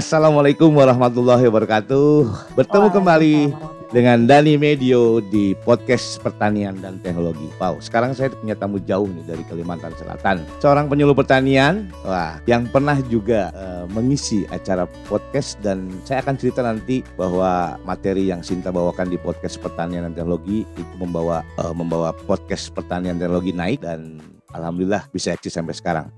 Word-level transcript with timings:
Assalamualaikum 0.00 0.72
warahmatullahi 0.72 1.44
wabarakatuh. 1.44 2.24
Bertemu 2.56 2.88
kembali 2.88 3.52
dengan 3.92 4.24
Dani 4.24 4.56
Medio 4.56 5.20
di 5.20 5.52
podcast 5.60 6.16
pertanian 6.24 6.72
dan 6.80 6.96
teknologi. 7.04 7.44
Wow, 7.60 7.84
sekarang 7.84 8.16
saya 8.16 8.32
punya 8.32 8.56
tamu 8.56 8.80
jauh 8.80 9.04
nih 9.04 9.28
dari 9.28 9.44
Kalimantan 9.44 9.92
Selatan. 10.00 10.40
Seorang 10.56 10.88
penyuluh 10.88 11.12
pertanian, 11.12 11.92
wah, 12.00 12.40
yang 12.48 12.64
pernah 12.72 12.96
juga 13.12 13.52
uh, 13.52 13.84
mengisi 13.92 14.48
acara 14.48 14.88
podcast 15.04 15.60
dan 15.60 15.92
saya 16.08 16.24
akan 16.24 16.40
cerita 16.40 16.64
nanti 16.64 17.04
bahwa 17.20 17.76
materi 17.84 18.32
yang 18.32 18.40
Sinta 18.40 18.72
bawakan 18.72 19.12
di 19.12 19.20
podcast 19.20 19.60
pertanian 19.60 20.08
dan 20.08 20.16
teknologi 20.16 20.64
itu 20.64 20.94
membawa 20.96 21.44
uh, 21.60 21.76
membawa 21.76 22.16
podcast 22.24 22.72
pertanian 22.72 23.20
dan 23.20 23.28
teknologi 23.28 23.52
naik 23.52 23.84
dan 23.84 24.16
alhamdulillah 24.56 25.04
bisa 25.12 25.36
eksis 25.36 25.60
sampai 25.60 25.76
sekarang. 25.76 26.08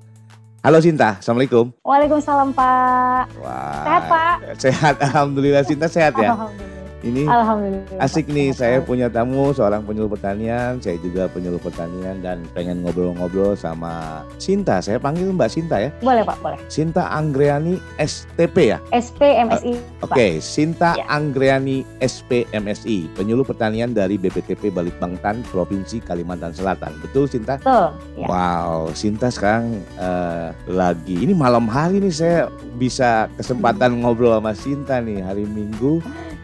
Halo 0.62 0.78
Sinta, 0.78 1.18
Assalamualaikum. 1.18 1.74
Waalaikumsalam 1.82 2.54
Pak. 2.54 3.34
Wah, 3.42 3.82
Sehat 3.82 4.02
Pak? 4.06 4.34
Sehat, 4.62 4.94
Alhamdulillah. 5.10 5.66
Sinta 5.66 5.90
sehat 5.90 6.14
ya? 6.14 6.38
Alhamdulillah. 6.38 6.71
Ini 7.02 7.26
Alhamdulillah. 7.26 7.98
asik 7.98 8.30
nih, 8.30 8.54
saya 8.54 8.78
punya 8.78 9.10
tamu 9.10 9.50
seorang 9.50 9.82
penyuluh 9.82 10.06
pertanian, 10.06 10.78
saya 10.78 10.94
juga 11.02 11.26
penyuluh 11.26 11.58
pertanian 11.58 12.22
dan 12.22 12.46
pengen 12.54 12.86
ngobrol-ngobrol 12.86 13.58
sama 13.58 14.22
Sinta. 14.38 14.78
Saya 14.78 15.02
panggil 15.02 15.34
Mbak 15.34 15.50
Sinta 15.50 15.82
ya. 15.82 15.90
Boleh 15.98 16.22
Pak, 16.22 16.38
boleh. 16.38 16.58
Sinta 16.70 17.10
Anggreani 17.10 17.82
STP 17.98 18.70
ya? 18.70 18.78
SP 18.94 19.34
MSI. 19.34 19.74
Pak. 19.98 20.14
Oke, 20.14 20.38
Sinta 20.38 20.94
Ya. 20.94 21.08
Anggreani 21.10 21.82
SPMSI, 21.98 23.10
penyuluh 23.18 23.42
pertanian 23.42 23.90
dari 23.90 24.20
BPTP 24.20 24.70
Balikbangtan, 24.70 25.42
Provinsi 25.50 25.98
Kalimantan 25.98 26.54
Selatan. 26.54 26.94
Betul 27.02 27.26
Sinta? 27.26 27.58
Betul. 27.58 27.96
Ya. 28.14 28.26
Wow, 28.30 28.94
Sinta 28.94 29.32
sekarang 29.32 29.82
eh, 29.98 30.54
lagi 30.70 31.18
ini 31.18 31.34
malam 31.34 31.66
hari 31.66 31.98
nih 31.98 32.14
saya 32.14 32.38
bisa 32.78 33.26
kesempatan 33.34 33.98
ngobrol 34.04 34.38
sama 34.38 34.52
Sinta 34.54 35.02
nih 35.02 35.24
hari 35.24 35.48
Minggu 35.48 35.98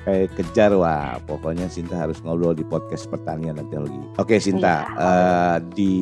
kayak 0.09 0.33
kejar 0.41 0.73
wah 0.73 1.21
pokoknya 1.29 1.69
Sinta 1.69 2.01
harus 2.01 2.17
ngobrol 2.25 2.57
di 2.57 2.65
podcast 2.65 3.05
pertanian 3.07 3.61
dan 3.61 3.69
teknologi. 3.69 4.01
Oke 4.17 4.41
Sinta 4.41 4.89
Iya. 4.89 5.05
eh, 5.05 5.57
di 5.77 5.95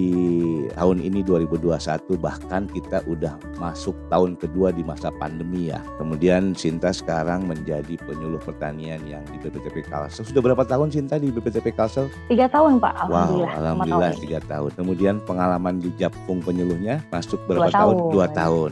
tahun 0.71 1.03
ini 1.03 1.27
2021 1.27 2.15
bahkan 2.15 2.71
kita 2.71 3.03
udah 3.11 3.35
masuk 3.59 3.99
tahun 4.07 4.39
kedua 4.39 4.71
di 4.71 4.87
masa 4.87 5.11
pandemi 5.19 5.75
ya. 5.75 5.83
Kemudian 5.99 6.55
Sinta 6.55 6.95
sekarang 6.95 7.51
menjadi 7.51 7.99
penyuluh 7.99 8.39
pertanian 8.39 9.03
yang 9.11 9.27
di 9.27 9.43
BPTP 9.43 9.91
Kalsel. 9.91 10.23
Sudah 10.23 10.39
berapa 10.39 10.63
tahun 10.63 10.95
Sinta 10.95 11.19
di 11.19 11.35
BPTP 11.35 11.75
Kalsel? 11.75 12.07
Tiga 12.31 12.47
tahun 12.47 12.79
Pak, 12.79 13.11
alhamdulillah. 13.11 13.51
Wow, 13.51 13.59
alhamdulillah 13.59 14.13
tiga 14.23 14.39
tahun. 14.47 14.71
Kemudian 14.79 15.15
pengalaman 15.27 15.83
di 15.83 15.91
Japung 15.99 16.39
penyuluhnya 16.39 17.03
masuk 17.11 17.43
berapa 17.51 17.67
Dua 17.67 17.75
tahun? 17.75 17.95
tahun. 17.99 18.13
Dua 18.15 18.27
tahun. 18.31 18.71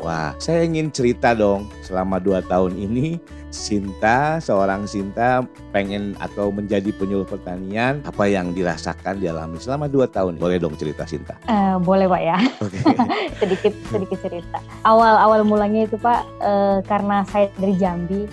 Wah, 0.00 0.32
saya 0.40 0.64
ingin 0.64 0.92
cerita 0.92 1.32
dong 1.36 1.68
selama 1.84 2.20
dua 2.20 2.40
tahun 2.44 2.76
ini 2.76 3.20
Sinta, 3.54 4.42
seorang 4.42 4.82
Sinta 4.90 5.46
pengen 5.70 6.18
atau 6.18 6.50
menjadi 6.50 6.90
penyuluh 6.90 7.22
pertanian, 7.22 8.02
apa 8.02 8.26
yang 8.26 8.50
dirasakan 8.50 9.22
dialami 9.22 9.62
selama 9.62 9.86
dua 9.86 10.10
tahun? 10.10 10.42
Boleh 10.42 10.58
dong 10.58 10.74
cerita 10.74 11.06
Sinta. 11.06 11.38
Eh, 11.46 11.78
boleh 11.78 12.10
Pak 12.10 12.22
ya, 12.22 12.38
Oke. 12.58 12.78
sedikit 13.40 13.72
sedikit 13.94 14.18
cerita. 14.26 14.58
Awal 14.82 15.14
awal 15.22 15.46
mulanya 15.46 15.86
itu 15.86 15.94
Pak, 15.94 16.20
eh, 16.42 16.78
karena 16.82 17.22
saya 17.30 17.46
dari 17.54 17.78
Jambi, 17.78 18.26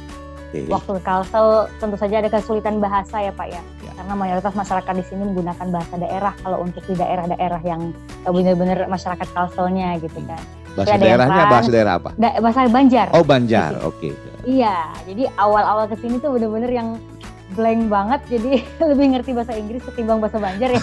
Oke. 0.52 0.68
waktu 0.74 0.92
ke 0.98 1.02
Kalsel 1.06 1.70
tentu 1.78 1.96
saja 2.02 2.18
ada 2.18 2.30
kesulitan 2.34 2.82
bahasa 2.82 3.22
ya 3.22 3.30
Pak 3.30 3.48
ya. 3.48 3.62
Ya. 3.86 3.92
Karena 4.02 4.14
mayoritas 4.18 4.58
masyarakat 4.58 4.94
di 4.98 5.06
sini 5.06 5.22
menggunakan 5.30 5.68
bahasa 5.70 5.96
daerah 6.02 6.34
kalau 6.42 6.66
untuk 6.66 6.82
di 6.90 6.98
daerah-daerah 6.98 7.62
yang 7.62 7.94
eh, 8.26 8.32
benar-benar 8.34 8.90
masyarakat 8.90 9.28
Kalselnya 9.38 10.02
gitu 10.02 10.18
kan. 10.26 10.61
Bahasa 10.76 10.96
daerahnya 10.96 11.44
bahasa 11.52 11.70
daerah 11.72 11.94
apa? 12.00 12.10
Da- 12.16 12.38
bahasa 12.40 12.68
Banjar. 12.72 13.08
Oh 13.12 13.24
Banjar, 13.26 13.76
oke. 13.84 14.10
Iya, 14.48 14.90
jadi 15.06 15.30
awal-awal 15.38 15.86
ke 15.92 15.96
sini 16.02 16.18
tuh 16.18 16.34
bener-bener 16.34 16.72
yang 16.72 16.98
blank 17.54 17.92
banget, 17.92 18.22
jadi 18.32 18.52
lebih 18.92 19.06
ngerti 19.18 19.32
bahasa 19.36 19.54
Inggris 19.56 19.84
ketimbang 19.84 20.24
bahasa 20.24 20.40
Banjar 20.40 20.72
ya. 20.72 20.82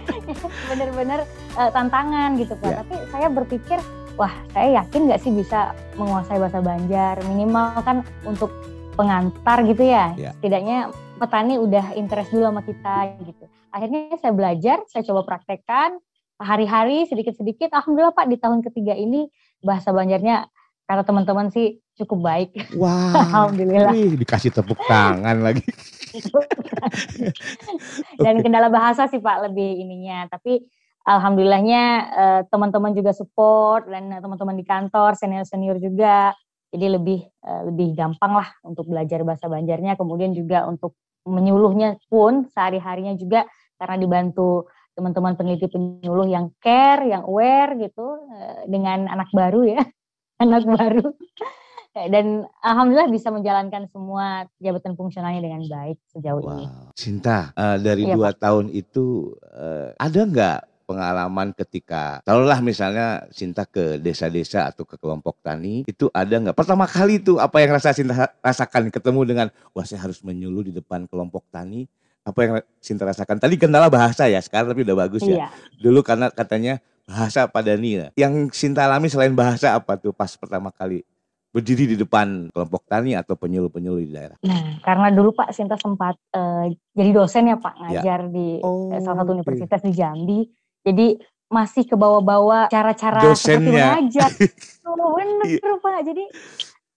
Bener-bener 0.70 1.26
eh, 1.58 1.70
tantangan 1.74 2.38
gitu 2.38 2.54
Pak. 2.56 2.70
Iya. 2.70 2.76
Tapi 2.82 2.94
saya 3.10 3.28
berpikir, 3.28 3.78
wah 4.14 4.32
saya 4.54 4.82
yakin 4.82 5.10
nggak 5.10 5.20
sih 5.20 5.32
bisa 5.34 5.74
menguasai 5.98 6.38
bahasa 6.38 6.62
Banjar. 6.62 7.18
Minimal 7.26 7.82
kan 7.82 7.96
untuk 8.22 8.54
pengantar 8.94 9.66
gitu 9.66 9.82
ya. 9.82 10.14
Iya. 10.14 10.30
Setidaknya 10.38 10.78
petani 11.16 11.54
udah 11.58 11.96
interest 11.96 12.30
dulu 12.32 12.48
sama 12.48 12.62
kita 12.64 12.96
gitu. 13.24 13.44
Akhirnya 13.74 14.16
saya 14.16 14.32
belajar, 14.32 14.78
saya 14.88 15.04
coba 15.04 15.26
praktekkan 15.28 16.00
hari-hari 16.36 17.08
sedikit-sedikit. 17.08 17.72
Alhamdulillah 17.72 18.16
Pak 18.16 18.28
di 18.28 18.36
tahun 18.36 18.60
ketiga 18.64 18.92
ini 18.92 19.28
bahasa 19.64 19.92
Banjarnya 19.92 20.48
kata 20.86 21.02
teman-teman 21.02 21.50
sih 21.50 21.82
cukup 21.98 22.22
baik. 22.22 22.50
Wah, 22.78 23.16
Alhamdulillah. 23.26 23.92
wih, 23.92 24.14
dikasih 24.20 24.54
tepuk 24.54 24.78
tangan 24.86 25.42
lagi. 25.42 25.64
Dan 28.22 28.40
kendala 28.44 28.70
bahasa 28.70 29.10
sih 29.10 29.18
Pak 29.18 29.50
lebih 29.50 29.82
ininya. 29.82 30.30
Tapi 30.30 30.62
alhamdulillahnya 31.06 31.82
eh, 32.10 32.40
teman-teman 32.50 32.90
juga 32.90 33.14
support 33.14 33.86
dan 33.86 34.10
eh, 34.10 34.20
teman-teman 34.22 34.58
di 34.58 34.64
kantor 34.66 35.18
senior-senior 35.18 35.82
juga. 35.82 36.36
Jadi 36.70 36.86
lebih 36.86 37.20
eh, 37.24 37.62
lebih 37.72 37.96
gampang 37.96 38.44
lah 38.44 38.48
untuk 38.62 38.86
belajar 38.86 39.26
bahasa 39.26 39.50
Banjarnya. 39.50 39.98
Kemudian 39.98 40.36
juga 40.36 40.68
untuk 40.68 40.94
menyuluhnya 41.26 41.98
pun 42.06 42.46
sehari-harinya 42.54 43.18
juga 43.18 43.42
karena 43.76 43.98
dibantu 43.98 44.70
teman-teman 44.96 45.36
peneliti 45.36 45.68
penyuluh 45.68 46.24
yang 46.24 46.48
care, 46.58 47.04
yang 47.04 47.28
aware 47.28 47.76
gitu 47.76 48.24
eh, 48.32 48.64
dengan 48.64 49.04
anak 49.12 49.28
baru 49.30 49.68
ya, 49.68 49.84
anak 50.42 50.64
baru. 50.64 51.04
Dan 51.96 52.44
alhamdulillah 52.60 53.08
bisa 53.08 53.32
menjalankan 53.32 53.88
semua 53.88 54.44
jabatan 54.60 55.00
fungsionalnya 55.00 55.40
dengan 55.40 55.64
baik 55.64 55.96
sejauh 56.12 56.44
ini. 56.44 56.68
Wow. 56.68 56.92
Sinta, 56.92 57.56
eh, 57.56 57.78
dari 57.80 58.04
Iya, 58.04 58.16
dua 58.16 58.30
tahun 58.36 58.68
itu 58.72 59.32
eh, 59.52 59.96
ada 59.96 60.20
nggak 60.24 60.60
pengalaman 60.86 61.50
ketika, 61.52 62.22
taruhlah 62.22 62.62
misalnya 62.62 63.26
Sinta 63.34 63.66
ke 63.66 63.98
desa-desa 63.98 64.70
atau 64.70 64.86
ke 64.86 64.94
kelompok 64.96 65.42
tani, 65.42 65.82
itu 65.84 66.06
ada 66.14 66.36
nggak? 66.38 66.56
Pertama 66.56 66.86
kali 66.86 67.18
itu 67.18 67.42
apa 67.42 67.58
yang 67.58 67.74
rasa 67.74 67.90
Sinta 67.90 68.32
rasakan 68.40 68.88
ketemu 68.94 69.20
dengan, 69.26 69.46
wah 69.74 69.82
saya 69.82 70.06
harus 70.06 70.22
menyuluh 70.22 70.62
di 70.62 70.72
depan 70.72 71.10
kelompok 71.10 71.48
tani, 71.50 71.90
apa 72.26 72.38
yang 72.42 72.52
Sinta 72.82 73.06
rasakan? 73.06 73.38
Tadi 73.38 73.54
kendala 73.54 73.86
bahasa 73.86 74.26
ya, 74.26 74.42
sekarang 74.42 74.74
tapi 74.74 74.82
udah 74.82 74.96
bagus 75.06 75.22
ya. 75.22 75.46
Iya. 75.46 75.48
Dulu 75.78 76.02
karena 76.02 76.26
katanya 76.34 76.82
bahasa 77.06 77.46
pada 77.46 77.78
ya. 77.78 78.10
Yang 78.18 78.50
Sinta 78.58 78.82
alami 78.82 79.06
selain 79.06 79.30
bahasa 79.30 79.78
apa 79.78 79.94
tuh 79.94 80.10
pas 80.10 80.34
pertama 80.34 80.74
kali 80.74 81.06
berdiri 81.54 81.88
di 81.88 81.96
depan 81.96 82.50
kelompok 82.52 82.84
tani 82.84 83.16
atau 83.16 83.38
penyuluh-penyuluh 83.38 84.02
di 84.02 84.10
daerah? 84.10 84.36
Nah, 84.42 84.76
karena 84.82 85.08
dulu 85.14 85.32
Pak 85.32 85.54
Sinta 85.54 85.78
sempat 85.78 86.18
eh, 86.34 86.74
jadi 86.92 87.10
dosen 87.14 87.48
ya 87.48 87.56
Pak 87.56 87.74
ngajar 87.80 88.28
di 88.28 88.60
Oh, 88.60 88.90
eh, 88.90 89.00
salah 89.00 89.22
satu 89.22 89.32
universitas 89.32 89.80
di 89.86 89.92
Jambi. 89.94 90.40
Jadi 90.82 91.16
masih 91.46 91.86
ke 91.86 91.94
bawah-bawah 91.94 92.66
cara-cara 92.68 93.22
seperti 93.22 93.70
Dosennya. 93.70 93.86
mengajar. 94.02 94.30
Oh, 94.82 95.14
bener 95.16 95.46
Iya. 95.62 95.74
Pak. 95.78 95.98
Jadi 96.02 96.24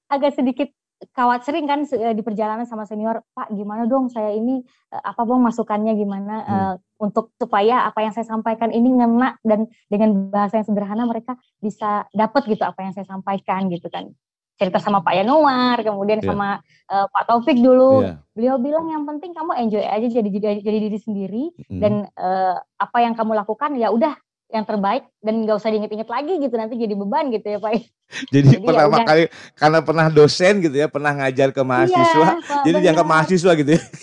agak 0.09 0.31
sedikit 0.33 0.69
kawat 1.15 1.47
sering 1.47 1.63
kan 1.63 1.87
eh, 1.87 2.11
di 2.11 2.19
perjalanan 2.19 2.67
sama 2.67 2.83
senior, 2.83 3.23
Pak 3.31 3.55
gimana 3.55 3.87
dong 3.87 4.11
saya 4.11 4.35
ini 4.35 4.59
eh, 4.91 5.01
apa 5.01 5.23
bang 5.23 5.39
masukannya 5.39 5.93
gimana 5.95 6.35
Hmm. 6.43 6.51
eh, 6.51 6.75
untuk 6.99 7.31
supaya 7.39 7.87
apa 7.87 8.03
yang 8.03 8.11
saya 8.11 8.27
sampaikan 8.27 8.67
ini 8.69 8.91
ngena 8.91 9.39
dan 9.41 9.71
dengan 9.87 10.27
bahasa 10.27 10.59
yang 10.59 10.67
sederhana 10.67 11.07
mereka 11.07 11.39
bisa 11.57 12.03
dapat 12.11 12.43
gitu 12.45 12.67
apa 12.67 12.83
yang 12.83 12.91
saya 12.91 13.07
sampaikan 13.07 13.71
gitu 13.71 13.87
kan. 13.87 14.11
Cerita 14.59 14.75
sama 14.83 14.99
Pak 14.99 15.15
Yanuar, 15.15 15.79
kemudian 15.79 16.19
Iya. 16.19 16.27
sama 16.35 16.59
eh, 16.91 17.05
Pak 17.07 17.23
Taufik 17.31 17.55
dulu. 17.55 18.03
Iya. 18.03 18.19
Beliau 18.35 18.55
bilang 18.59 18.91
yang 18.91 19.07
penting 19.07 19.31
kamu 19.31 19.55
enjoy 19.55 19.79
aja 19.79 20.03
jadi 20.03 20.27
jadi, 20.27 20.59
jadi 20.59 20.77
diri 20.83 20.99
sendiri 20.99 21.43
Mm. 21.71 21.79
dan 21.79 21.93
eh, 22.11 22.55
apa 22.75 22.97
yang 22.99 23.15
kamu 23.15 23.39
lakukan 23.39 23.79
ya 23.79 23.87
udah 23.87 24.19
yang 24.49 24.65
terbaik 24.65 25.05
dan 25.21 25.45
nggak 25.45 25.55
usah 25.55 25.69
diinget-inget 25.69 26.09
lagi 26.09 26.33
gitu 26.35 26.55
nanti 26.55 26.73
jadi 26.73 26.93
beban 26.93 27.29
gitu 27.29 27.47
ya 27.47 27.57
Pak. 27.57 27.71
Jadi, 28.33 28.49
Jadi 28.49 28.57
ya 28.57 28.65
pertama 28.65 28.95
udah. 28.95 29.05
kali 29.05 29.23
karena 29.53 29.79
pernah 29.85 30.07
dosen 30.09 30.53
gitu 30.59 30.73
ya, 30.73 30.87
pernah 30.89 31.11
ngajar 31.13 31.53
ke 31.53 31.61
mahasiswa, 31.61 32.01
Iya, 32.33 32.41
Pak, 32.41 32.61
jadi 32.63 32.77
dianggap 32.81 33.05
benar. 33.05 33.15
mahasiswa 33.15 33.51
gitu 33.55 33.71
ya. 33.77 33.81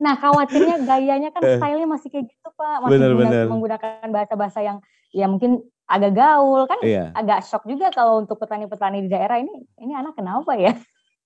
Nah 0.00 0.16
khawatirnya 0.16 0.76
gayanya 0.80 1.28
kan 1.28 1.44
Eh. 1.44 1.60
stylenya 1.60 1.84
masih 1.86 2.08
kayak 2.08 2.24
gitu 2.26 2.48
Pak, 2.50 2.76
masih 2.80 2.92
Bener, 2.96 3.12
bener. 3.12 3.44
menggunakan 3.46 4.08
bahasa-bahasa 4.08 4.58
yang 4.60 4.80
ya 5.10 5.28
mungkin 5.28 5.60
agak 5.84 6.16
gaul 6.16 6.64
kan 6.64 6.80
Iya. 6.80 7.12
agak 7.12 7.44
shock 7.44 7.68
juga 7.68 7.92
kalau 7.92 8.24
untuk 8.24 8.40
petani-petani 8.40 9.04
di 9.04 9.12
daerah 9.12 9.36
ini 9.36 9.52
ini 9.76 9.92
anak 9.92 10.16
kenapa 10.16 10.56
ya? 10.56 10.72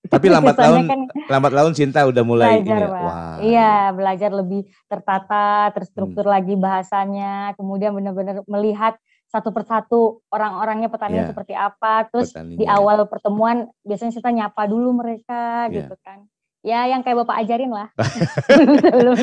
Tapi 0.05 0.27
lambat 0.33 0.55
laun 0.55 0.85
kan 0.85 1.01
lambat 1.27 1.53
laun 1.53 1.73
Sinta 1.73 2.03
udah 2.03 2.21
mulai 2.21 2.59
belajar 2.59 2.77
ini. 2.77 2.83
ya. 2.83 2.89
Wah. 2.99 3.35
Iya, 3.39 3.73
belajar 3.91 4.29
lebih 4.31 4.61
tertata, 4.85 5.45
terstruktur 5.71 6.23
Hmm. 6.23 6.33
lagi 6.33 6.53
bahasanya, 6.55 7.33
kemudian 7.55 7.91
benar-benar 7.91 8.41
melihat 8.45 8.95
satu 9.25 9.51
persatu 9.51 9.99
orang-orangnya 10.29 10.87
petaninya 10.87 11.25
Iya. 11.25 11.31
seperti 11.31 11.53
apa, 11.53 12.07
terus 12.07 12.31
petaninya. 12.31 12.57
di 12.57 12.65
awal 12.65 13.03
pertemuan 13.05 13.57
biasanya 13.81 14.13
kita 14.13 14.29
nyapa 14.31 14.61
dulu 14.65 14.95
mereka 14.95 15.67
Iya. 15.67 15.73
gitu 15.83 15.95
kan. 15.99 16.23
Ya 16.61 16.87
yang 16.87 17.01
kayak 17.01 17.21
Bapak 17.21 17.45
ajarin 17.45 17.69
lah. 17.69 17.93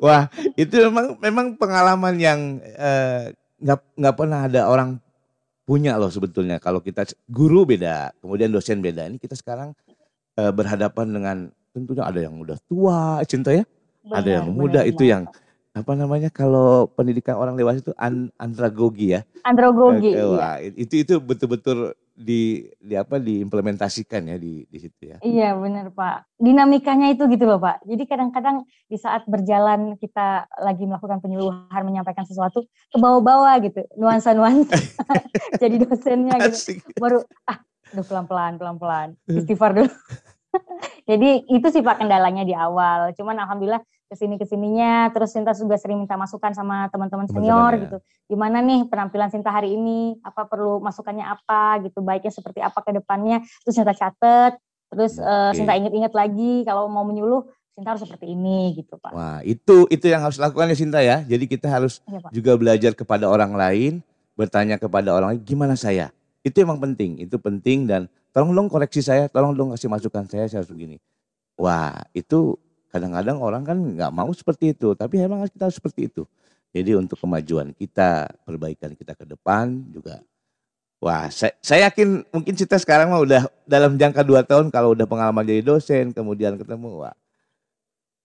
Wah, 0.00 0.26
itu 0.54 0.74
memang 0.88 1.06
memang 1.18 1.46
pengalaman 1.54 2.14
yang 2.16 2.40
eh, 2.60 3.30
nggak 3.62 3.78
nggak 3.94 4.14
pernah 4.14 4.40
ada 4.44 4.66
orang 4.66 4.98
punya 5.64 5.96
loh 5.96 6.12
sebetulnya. 6.12 6.60
Kalau 6.60 6.78
kita 6.78 7.04
guru 7.26 7.64
beda, 7.64 8.12
kemudian 8.20 8.52
dosen 8.52 8.78
beda. 8.78 9.08
Ini 9.08 9.16
kita 9.16 9.34
sekarang 9.34 9.72
eh, 10.36 10.52
berhadapan 10.52 11.06
dengan 11.10 11.36
tentunya 11.72 12.04
ada 12.06 12.20
yang 12.20 12.36
udah 12.38 12.56
tua, 12.68 13.18
cinta 13.24 13.50
ya. 13.50 13.64
Ada 14.06 14.44
yang 14.44 14.52
Benar, 14.52 14.60
muda 14.60 14.80
benar 14.84 14.92
itu 14.92 15.02
banget. 15.02 15.12
yang 15.16 15.22
apa 15.74 15.92
namanya 15.98 16.30
kalau 16.30 16.86
pendidikan 16.86 17.34
orang 17.34 17.58
dewasa 17.58 17.82
itu 17.82 17.92
an- 17.98 18.30
andragogi 18.38 19.16
ya. 19.18 19.26
androgogi. 19.42 20.14
Eh, 20.14 20.22
iya. 20.22 20.50
itu 20.62 20.94
itu 21.02 21.14
betul-betul 21.18 21.98
di, 22.14 22.70
di 22.78 22.94
apa 22.94 23.18
diimplementasikan 23.18 24.30
ya 24.30 24.36
di 24.38 24.62
di 24.70 24.78
situ 24.78 25.10
ya. 25.10 25.18
Iya 25.18 25.58
benar 25.58 25.90
Pak. 25.90 26.38
Dinamikanya 26.38 27.10
itu 27.10 27.26
gitu 27.26 27.44
loh 27.44 27.58
Pak. 27.58 27.82
Jadi 27.82 28.02
kadang-kadang 28.06 28.62
di 28.86 28.94
saat 28.94 29.26
berjalan 29.26 29.98
kita 29.98 30.46
lagi 30.62 30.86
melakukan 30.86 31.18
penyuluhan 31.18 31.82
menyampaikan 31.82 32.22
sesuatu 32.22 32.62
ke 32.64 32.96
bawah-bawah 32.96 33.58
gitu. 33.66 33.82
Nuansa-nuansa. 33.98 34.78
Jadi 35.62 35.82
dosennya 35.82 36.38
gitu. 36.38 36.54
Asik. 36.54 36.78
Baru 36.96 37.26
ah 37.50 37.58
udah 37.94 38.04
pelan-pelan 38.06 38.52
pelan-pelan. 38.62 39.08
Istighfar 39.26 39.74
dulu. 39.74 39.90
Jadi 41.10 41.44
itu 41.50 41.66
sih 41.68 41.82
Pak 41.84 42.00
kendalanya 42.00 42.42
di 42.46 42.54
awal. 42.56 43.12
Cuman 43.16 43.36
alhamdulillah 43.44 43.82
ke 44.08 44.14
sini 44.14 44.38
ke 44.38 44.46
sininya 44.46 45.10
terus 45.10 45.34
Sinta 45.34 45.56
juga 45.56 45.80
sering 45.80 45.98
minta 45.98 46.14
masukan 46.14 46.54
sama 46.54 46.86
teman-teman 46.92 47.26
senior 47.26 47.72
ya. 47.74 47.82
gitu. 47.88 47.96
Gimana 48.30 48.62
nih 48.62 48.86
penampilan 48.88 49.28
Sinta 49.32 49.50
hari 49.50 49.74
ini? 49.74 50.16
Apa 50.22 50.46
perlu 50.46 50.78
masukannya 50.78 51.24
apa 51.24 51.82
gitu? 51.82 52.00
Baiknya 52.04 52.32
seperti 52.32 52.60
apa 52.62 52.78
ke 52.84 52.94
depannya? 52.94 53.42
Terus 53.66 53.74
Sinta 53.74 53.92
catet. 53.96 54.60
Terus 54.92 55.18
eh, 55.18 55.50
Oke. 55.50 55.56
Sinta 55.58 55.74
inget-inget 55.74 56.12
lagi 56.14 56.62
kalau 56.62 56.86
mau 56.86 57.02
menyuluh 57.02 57.44
Sinta 57.74 57.90
harus 57.90 58.06
seperti 58.06 58.30
ini 58.30 58.78
gitu 58.78 58.94
Pak. 59.02 59.10
Wah, 59.10 59.42
itu 59.42 59.90
itu 59.90 60.06
yang 60.06 60.22
harus 60.22 60.38
dilakukan 60.38 60.70
ya 60.70 60.76
Sinta 60.78 61.00
ya. 61.02 61.26
Jadi 61.26 61.44
kita 61.50 61.66
harus 61.66 61.98
Pak. 62.06 62.30
juga 62.30 62.54
belajar 62.54 62.94
kepada 62.94 63.26
orang 63.26 63.50
lain, 63.58 63.92
bertanya 64.38 64.78
kepada 64.78 65.10
orang 65.10 65.34
lain 65.34 65.42
gimana 65.42 65.74
saya. 65.74 66.14
Itu 66.46 66.62
emang 66.62 66.78
penting, 66.78 67.24
itu 67.24 67.34
penting 67.40 67.90
dan 67.90 68.06
tolong 68.34 68.50
dong 68.50 68.66
koreksi 68.66 68.98
saya, 69.00 69.30
tolong 69.30 69.54
dong 69.54 69.70
kasih 69.70 69.86
masukan 69.86 70.26
saya, 70.26 70.44
saya 70.44 70.60
harus 70.60 70.68
begini. 70.68 70.98
Wah, 71.54 71.94
itu 72.10 72.58
kadang-kadang 72.90 73.38
orang 73.38 73.62
kan 73.62 73.78
nggak 73.78 74.10
mau 74.10 74.26
seperti 74.34 74.74
itu, 74.74 74.92
tapi 74.92 75.22
emang 75.22 75.46
kita 75.46 75.70
harus 75.70 75.78
seperti 75.78 76.10
itu. 76.10 76.26
Jadi 76.74 76.98
untuk 76.98 77.14
kemajuan 77.16 77.70
kita, 77.70 78.26
perbaikan 78.42 78.92
kita 78.92 79.14
ke 79.14 79.22
depan 79.22 79.86
juga. 79.88 80.18
Wah, 80.98 81.30
saya, 81.30 81.54
saya 81.60 81.86
yakin 81.86 82.26
mungkin 82.28 82.54
kita 82.54 82.74
sekarang 82.76 83.06
mah 83.08 83.22
udah 83.22 83.42
dalam 83.62 83.94
jangka 83.94 84.26
dua 84.26 84.42
tahun 84.42 84.74
kalau 84.74 84.90
udah 84.90 85.06
pengalaman 85.06 85.46
jadi 85.46 85.62
dosen, 85.62 86.10
kemudian 86.10 86.58
ketemu, 86.58 87.06
wah. 87.06 87.14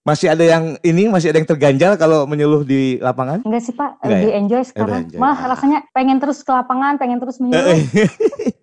Masih 0.00 0.32
ada 0.32 0.40
yang 0.40 0.80
ini, 0.80 1.06
masih 1.06 1.28
ada 1.28 1.38
yang 1.38 1.46
terganjal 1.46 1.92
kalau 1.94 2.24
menyuluh 2.24 2.64
di 2.64 2.96
lapangan? 2.98 3.44
Enggak 3.44 3.62
sih 3.62 3.74
Pak, 3.76 4.00
Enggak 4.00 4.10
lebih 4.16 4.30
ya? 4.32 4.36
enjoy 4.40 4.62
sekarang. 4.64 5.00
enjoy. 5.06 5.18
Malah 5.20 5.38
Ah. 5.38 5.48
rasanya 5.52 5.78
pengen 5.92 6.16
terus 6.16 6.40
ke 6.40 6.50
lapangan, 6.50 6.96
pengen 6.96 7.20
terus 7.20 7.36
menyuluh. 7.36 7.78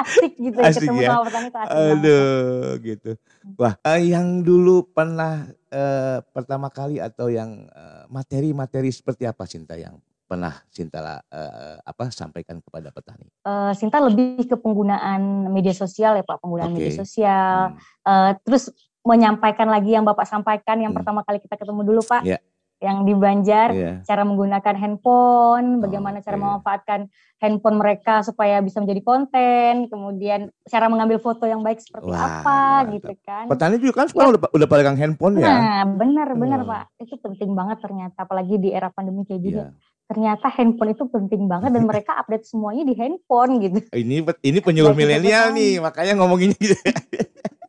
asik 0.00 0.32
gitu 0.36 0.56
ya 0.56 0.66
Asik 0.66 0.80
ketemu 0.84 1.00
ya. 1.00 1.08
sama 1.10 1.22
petani 1.28 1.46
itu 1.46 1.58
asik 1.58 1.70
banget. 1.70 1.92
Aduh, 1.94 2.66
gitu. 2.80 3.10
Wah, 3.56 3.74
eh, 3.82 4.00
yang 4.08 4.26
dulu 4.40 4.88
pernah 4.88 5.32
eh, 5.68 6.18
pertama 6.30 6.68
kali 6.68 6.98
atau 6.98 7.28
yang 7.28 7.66
eh, 7.66 8.04
materi-materi 8.08 8.88
seperti 8.88 9.24
apa 9.24 9.44
Sinta 9.44 9.74
yang 9.74 9.96
pernah 10.24 10.54
Sinta 10.70 11.00
eh, 11.26 11.76
apa 11.80 12.10
sampaikan 12.10 12.58
kepada 12.58 12.90
petani? 12.90 13.26
Eh, 13.26 13.72
Sinta 13.74 13.98
lebih 13.98 14.44
ke 14.44 14.54
penggunaan 14.54 15.48
media 15.48 15.72
sosial 15.72 16.14
ya 16.14 16.22
Pak, 16.22 16.38
penggunaan 16.38 16.70
Oke. 16.70 16.76
media 16.78 16.94
sosial. 16.96 17.74
Hmm, 17.74 17.78
Eh, 18.00 18.32
terus 18.42 18.72
menyampaikan 19.00 19.64
lagi 19.64 19.92
yang 19.92 20.04
Bapak 20.04 20.24
sampaikan 20.24 20.76
yang 20.76 20.92
Hmm. 20.92 21.00
pertama 21.00 21.20
kali 21.20 21.40
kita 21.40 21.56
ketemu 21.56 21.80
dulu 21.82 22.00
Pak, 22.02 22.20
Iya. 22.22 22.36
Yang 22.80 23.04
di 23.04 23.12
Banjar, 23.12 23.68
iya. 23.76 23.92
cara 24.02 24.24
menggunakan 24.24 24.72
handphone, 24.72 25.84
bagaimana 25.84 26.24
cara 26.24 26.40
Oke. 26.40 26.42
memanfaatkan 26.42 27.00
handphone 27.40 27.76
mereka 27.76 28.24
supaya 28.24 28.60
bisa 28.60 28.80
menjadi 28.80 29.00
konten, 29.04 29.88
kemudian 29.88 30.48
cara 30.64 30.88
mengambil 30.88 31.20
foto 31.20 31.44
yang 31.44 31.60
baik 31.60 31.80
seperti 31.80 32.08
Wah, 32.08 32.40
apa 32.40 32.60
mantap. 32.84 32.92
gitu 32.96 33.12
kan. 33.20 33.44
Petani 33.52 33.76
juga 33.80 33.94
kan 34.00 34.06
sekarang 34.08 34.30
udah, 34.36 34.42
udah 34.52 34.68
pegang 34.68 34.96
handphone 34.96 35.40
ya. 35.40 35.48
Nah, 35.48 35.82
benar 35.92 36.28
benar 36.36 36.60
Hmm. 36.64 36.72
Pak. 36.72 36.84
Itu 37.04 37.14
penting 37.20 37.52
banget 37.52 37.84
ternyata 37.84 38.18
apalagi 38.24 38.56
di 38.56 38.72
era 38.72 38.88
pandemi 38.88 39.24
kayak 39.28 39.40
gini. 39.40 39.60
Iya. 39.60 39.72
Ternyata 40.10 40.46
handphone 40.52 40.90
itu 40.92 41.04
penting 41.06 41.42
banget 41.48 41.70
dan 41.72 41.84
mereka 41.84 42.12
update 42.20 42.48
semuanya 42.48 42.84
di 42.88 42.96
handphone 42.96 43.60
gitu. 43.60 43.78
Ini 43.92 44.24
ini 44.40 44.58
penyuluh 44.60 44.96
milenial 44.96 45.52
nih, 45.52 45.80
makanya 45.84 46.16
ngomonginnya 46.16 46.56
gitu. 46.56 46.76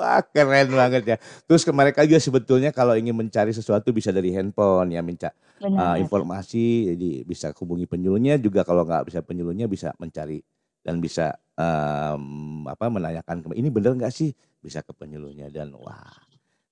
Wah 0.00 0.24
keren 0.24 0.72
banget 0.72 1.02
ya. 1.04 1.16
Terus 1.44 1.60
ke 1.60 1.72
mereka 1.76 2.00
juga 2.08 2.16
sebetulnya 2.16 2.72
kalau 2.72 2.96
ingin 2.96 3.12
mencari 3.12 3.52
sesuatu 3.52 3.92
bisa 3.92 4.08
dari 4.08 4.32
handphone 4.32 4.96
ya 4.96 5.04
minta 5.04 5.28
Benar. 5.60 5.76
uh, 5.76 5.96
informasi 6.00 6.96
jadi 6.96 7.10
bisa 7.28 7.52
hubungi 7.52 7.84
penyuluhnya 7.84 8.40
juga 8.40 8.64
kalau 8.64 8.88
nggak 8.88 9.12
bisa 9.12 9.20
penyuluhnya 9.20 9.68
bisa 9.68 9.92
mencari 10.00 10.40
dan 10.80 10.96
bisa 10.96 11.36
em, 11.60 12.64
apa 12.64 12.88
menanyakan 12.88 13.44
ke 13.44 13.46
ini 13.52 13.68
bener 13.68 13.92
nggak 13.92 14.08
sih? 14.08 14.32
Bisa 14.64 14.80
ke 14.80 14.96
penyuluhnya 14.96 15.52
dan 15.52 15.76
wah 15.76 16.16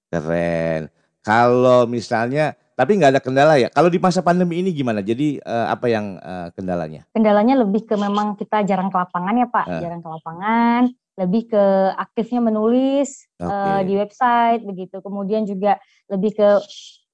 keren. 0.09 0.89
Kalau 1.21 1.85
misalnya 1.85 2.57
tapi 2.73 2.95
nggak 2.95 3.19
ada 3.19 3.21
kendala 3.21 3.59
ya. 3.59 3.69
Kalau 3.69 3.91
di 3.91 3.99
masa 3.99 4.23
pandemi 4.23 4.63
ini 4.63 4.71
gimana? 4.71 5.03
Jadi 5.03 5.43
eh, 5.43 5.67
apa 5.69 5.91
yang 5.91 6.17
eh, 6.17 6.49
kendalanya? 6.55 7.05
Kendalanya 7.11 7.61
lebih 7.61 7.85
ke 7.85 7.99
memang 7.99 8.39
kita 8.39 8.63
jarang 8.65 8.89
ke 8.89 8.97
lapangan 8.97 9.35
ya 9.35 9.47
Pak, 9.51 9.65
Ah. 9.67 9.81
jarang 9.83 10.01
ke 10.01 10.09
lapangan, 10.09 10.83
lebih 11.19 11.51
ke 11.51 11.65
aktifnya 11.99 12.39
menulis 12.39 13.27
Oke. 13.43 13.51
eh, 13.51 13.81
di 13.85 13.95
website 13.99 14.63
begitu. 14.63 15.03
Kemudian 15.03 15.43
juga 15.43 15.77
lebih 16.07 16.39
ke 16.39 16.49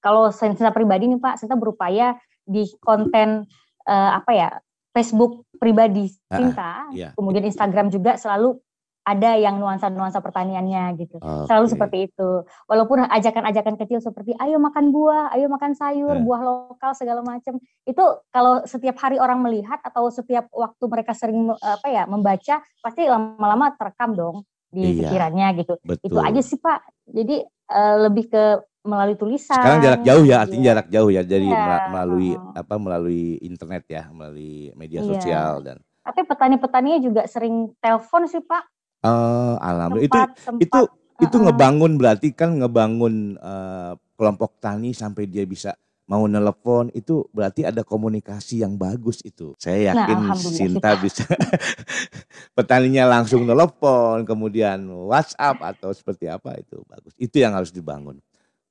kalau 0.04 0.28
saya 0.28 0.52
pribadi 0.68 1.08
nih 1.08 1.16
Pak, 1.16 1.40
saya 1.40 1.56
berupaya 1.56 2.12
di 2.44 2.68
konten 2.84 3.48
eh, 3.88 4.10
apa 4.12 4.30
ya 4.36 4.48
Facebook 4.92 5.48
pribadi 5.56 6.12
Ah, 6.30 6.38
Sinta, 6.38 6.72
iya. 6.94 7.10
kemudian 7.16 7.42
Instagram 7.48 7.88
juga 7.90 8.14
selalu 8.20 8.60
ada 9.04 9.36
yang 9.36 9.60
nuansa-nuansa 9.60 10.18
pertaniannya 10.18 10.96
gitu. 10.96 11.20
Selalu 11.20 11.66
Oke. 11.66 11.72
seperti 11.76 11.98
itu. 12.08 12.30
Walaupun 12.64 13.04
ajakan-ajakan 13.04 13.76
kecil 13.76 14.00
seperti 14.00 14.32
ayo 14.34 14.56
makan 14.56 14.88
buah, 14.90 15.28
ayo 15.30 15.46
makan 15.46 15.76
sayur, 15.76 16.16
Eh. 16.16 16.24
buah 16.24 16.40
lokal 16.40 16.96
segala 16.96 17.20
macam. 17.20 17.56
Itu 17.82 18.00
kalau 18.28 18.64
setiap 18.64 18.96
hari 18.96 19.20
orang 19.20 19.44
melihat 19.44 19.76
atau 19.78 20.08
setiap 20.08 20.48
waktu 20.50 20.84
mereka 20.84 21.12
sering 21.12 21.52
apa 21.52 21.84
ya 21.86 22.04
membaca, 22.04 22.64
pasti 22.80 23.04
lama-lama 23.04 23.76
terekam 23.76 24.10
dong 24.12 24.36
di 24.68 24.96
Iya. 24.96 25.06
pikirannya 25.06 25.48
gitu. 25.58 25.74
betul 25.82 26.08
Itu 26.08 26.18
aja 26.18 26.40
sih 26.40 26.56
Pak. 26.56 26.80
Jadi 27.06 27.44
eh, 27.64 27.96
lebih 27.98 28.28
ke 28.28 28.44
melalui 28.84 29.16
tulisan. 29.16 29.56
sekarang 29.56 29.80
jarak 29.80 30.02
jauh 30.02 30.20
ya 30.22 30.36
artinya 30.38 30.60
Iya. 30.60 30.68
jarak 30.70 30.88
jauh 30.90 31.10
ya 31.10 31.22
jadi 31.22 31.46
Iya. 31.46 31.56
mela- 31.58 31.86
melalui 31.90 32.30
Oh. 32.32 32.52
apa 32.52 32.74
melalui 32.76 33.24
internet 33.38 33.84
ya 33.86 34.02
melalui 34.08 34.68
media 34.74 35.00
Iya. 35.00 35.08
sosial 35.10 35.52
dan 35.60 35.76
Tapi 36.04 36.20
petani-petaninya 36.20 37.00
juga 37.00 37.22
sering 37.24 37.72
telepon 37.80 38.28
sih 38.28 38.44
Pak. 38.44 38.73
Eh 39.04 39.54
alhamdulillah 39.60 40.08
itu 40.10 40.20
Tempat, 40.20 40.28
tempat. 40.44 40.64
itu 40.64 40.80
itu 41.20 41.36
Heeh. 41.36 41.44
ngebangun 41.44 41.96
berarti 42.00 42.32
kan 42.34 42.58
ngebangun 42.58 43.38
eh, 43.38 43.92
kelompok 44.18 44.58
tani 44.62 44.92
sampai 44.96 45.28
dia 45.30 45.44
bisa 45.46 45.74
mau 46.04 46.28
nelpon 46.28 46.92
itu 46.92 47.24
berarti 47.32 47.64
ada 47.64 47.80
komunikasi 47.86 48.60
yang 48.64 48.76
bagus 48.76 49.24
itu. 49.24 49.56
Saya 49.56 49.94
Nah, 49.94 50.04
yakin 50.04 50.20
alhamdulillah 50.20 50.82
Sinta 50.82 50.96
bisa 51.00 51.24
petaninya 52.56 53.04
langsung 53.08 53.44
nelpon 53.48 54.24
kemudian 54.28 54.84
WhatsApp 55.08 55.60
atau 55.62 55.90
seperti 55.94 56.28
apa 56.28 56.56
itu 56.60 56.80
bagus. 56.88 57.12
Itu 57.16 57.40
yang 57.40 57.54
harus 57.56 57.72
dibangun. 57.72 58.20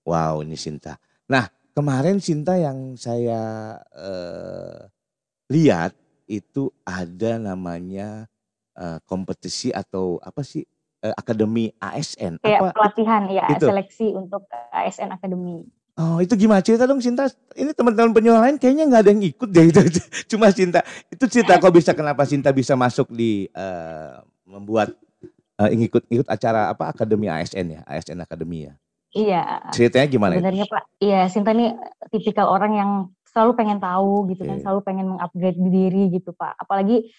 Wow, 0.06 0.44
ini 0.44 0.56
Sinta. 0.60 1.00
Nah, 1.32 1.48
kemarin 1.76 2.20
Sinta 2.20 2.56
yang 2.60 2.96
saya 3.00 3.76
eh, 3.96 4.80
lihat 5.52 5.96
itu 6.28 6.72
ada 6.88 7.38
namanya 7.40 8.28
eh, 8.78 9.00
kompetisi 9.06 9.70
atau 9.70 10.18
apa 10.22 10.42
sih 10.42 10.64
eh, 11.04 11.14
akademi 11.14 11.70
ASN 11.78 12.40
kayak 12.40 12.60
apa 12.60 12.72
pelatihan 12.74 13.24
ya 13.30 13.46
Itu. 13.54 13.68
seleksi 13.70 14.08
untuk 14.16 14.48
ASN 14.72 15.14
Academy. 15.14 15.64
Oh 15.94 16.18
itu 16.18 16.34
gimana 16.34 16.58
cerita 16.66 16.90
dong 16.90 16.98
Cinta? 16.98 17.30
Ini 17.54 17.70
teman-teman 17.78 18.18
penjual 18.18 18.42
lain 18.42 18.58
kayaknya 18.58 18.90
nggak 18.90 19.02
ada 19.06 19.12
yang 19.14 19.24
ikut 19.30 19.50
deh 19.54 19.66
itu. 19.70 19.82
Cuma 20.34 20.50
Cinta. 20.50 20.82
Itu 21.14 21.30
cerita 21.30 21.62
kok 21.62 21.70
bisa 21.70 21.94
kenapa 21.94 22.26
Cinta 22.26 22.50
bisa 22.50 22.74
masuk 22.74 23.14
di 23.14 23.46
eh, 23.54 24.14
membuat 24.50 24.98
eh, 25.62 25.70
ikut 25.86 26.10
ikut 26.10 26.28
acara 26.28 26.74
apa 26.74 26.90
Akademi 26.90 27.30
ASN 27.30 27.78
ya, 27.78 27.82
ASN 27.86 28.26
Akademi 28.26 28.66
ya. 28.66 28.74
Iya. 29.14 29.70
Ceritanya 29.70 30.08
gimana? 30.10 30.34
Sebenarnya 30.34 30.66
Pak, 30.66 30.84
iya 30.98 31.22
Sinta 31.30 31.54
ini 31.54 31.70
tipikal 32.10 32.50
orang 32.50 32.74
yang 32.74 32.92
selalu 33.30 33.54
pengen 33.54 33.78
tahu 33.78 34.34
gitu 34.34 34.46
kan, 34.46 34.58
Oke. 34.58 34.64
selalu 34.66 34.80
pengen 34.82 35.06
mengupgrade 35.14 35.62
diri 35.70 36.04
gitu 36.10 36.34
Pak. 36.34 36.58
Apalagi 36.58 37.14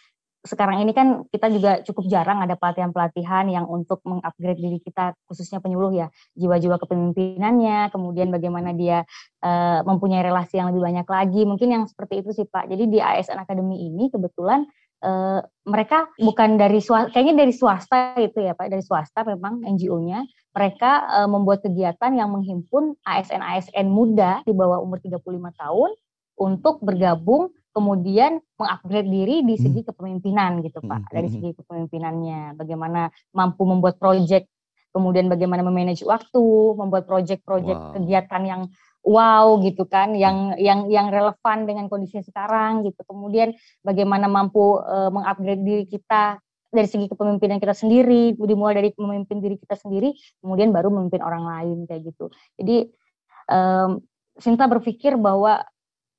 sekarang 0.45 0.85
ini 0.85 0.93
kan 0.93 1.25
kita 1.33 1.49
juga 1.49 1.81
cukup 1.81 2.05
jarang 2.13 2.45
ada 2.45 2.53
pelatihan-pelatihan 2.61 3.49
yang 3.49 3.65
untuk 3.65 4.05
mengupgrade 4.05 4.61
diri 4.61 4.77
kita 4.77 5.17
khususnya 5.25 5.65
penyuluh 5.65 5.97
ya. 5.97 6.13
Jiwa-jiwa 6.37 6.77
kepemimpinannya 6.85 7.89
kemudian 7.89 8.29
bagaimana 8.29 8.77
dia 8.77 9.09
uh, 9.41 9.81
mempunyai 9.89 10.21
relasi 10.21 10.61
yang 10.61 10.69
lebih 10.69 10.85
banyak 10.85 11.09
lagi. 11.09 11.49
Mungkin 11.49 11.69
yang 11.73 11.85
seperti 11.89 12.21
itu 12.21 12.37
sih 12.37 12.45
Pak. 12.45 12.69
Jadi 12.69 12.93
di 12.93 13.01
ASN 13.01 13.41
Academy 13.41 13.89
ini 13.89 14.13
kebetulan 14.13 14.69
uh, 15.01 15.41
mereka 15.65 16.13
bukan 16.21 16.61
dari 16.61 16.85
swasta, 16.85 17.09
kayaknya 17.09 17.49
dari 17.49 17.53
swasta 17.57 18.21
itu 18.21 18.45
ya 18.45 18.53
Pak. 18.53 18.69
Dari 18.69 18.85
swasta 18.85 19.25
memang 19.25 19.65
NGO-nya 19.65 20.29
mereka 20.53 21.25
uh, 21.25 21.29
membuat 21.29 21.65
kegiatan 21.65 22.13
yang 22.13 22.29
menghimpun 22.29 23.01
ASN-ASN 23.01 23.89
muda 23.89 24.45
di 24.45 24.53
bawah 24.53 24.77
umur 24.85 25.01
35 25.01 25.25
tahun 25.57 25.91
untuk 26.37 26.85
bergabung 26.85 27.49
kemudian 27.75 28.39
mengupgrade 28.55 29.11
diri 29.11 29.43
di 29.43 29.59
segi 29.59 29.83
hmm. 29.83 29.89
kepemimpinan 29.91 30.63
gitu 30.63 30.79
Pak, 30.79 31.11
hmm, 31.11 31.13
dari 31.13 31.27
hmm, 31.29 31.35
segi 31.35 31.51
kepemimpinannya, 31.59 32.41
bagaimana 32.55 33.11
mampu 33.35 33.67
membuat 33.67 33.99
proyek, 33.99 34.47
kemudian 34.95 35.27
bagaimana 35.27 35.67
memanage 35.67 36.07
waktu, 36.07 36.47
membuat 36.79 37.11
proyek-proyek 37.11 37.75
wow. 37.77 37.93
kegiatan 37.99 38.43
yang 38.47 38.63
wow 39.03 39.59
gitu 39.61 39.85
kan, 39.91 40.15
yang 40.15 40.55
yang 40.57 40.87
yang 40.87 41.11
relevan 41.11 41.67
dengan 41.67 41.91
kondisi 41.91 42.23
sekarang 42.23 42.87
gitu. 42.87 43.03
Kemudian 43.03 43.53
bagaimana 43.83 44.31
mampu 44.31 44.79
uh, 44.79 45.11
mengupgrade 45.11 45.67
diri 45.67 45.85
kita 45.91 46.39
dari 46.71 46.87
segi 46.87 47.11
kepemimpinan 47.11 47.59
kita 47.59 47.75
sendiri, 47.75 48.39
dimulai 48.39 48.79
dari 48.79 48.91
memimpin 48.95 49.43
diri 49.43 49.59
kita 49.59 49.75
sendiri, 49.75 50.15
kemudian 50.43 50.71
baru 50.71 50.95
memimpin 50.95 51.23
orang 51.27 51.43
lain 51.43 51.91
kayak 51.91 52.07
gitu. 52.07 52.31
Jadi 52.55 52.87
um, 53.51 53.99
Sinta 54.35 54.67
berpikir 54.67 55.15
bahwa 55.15 55.63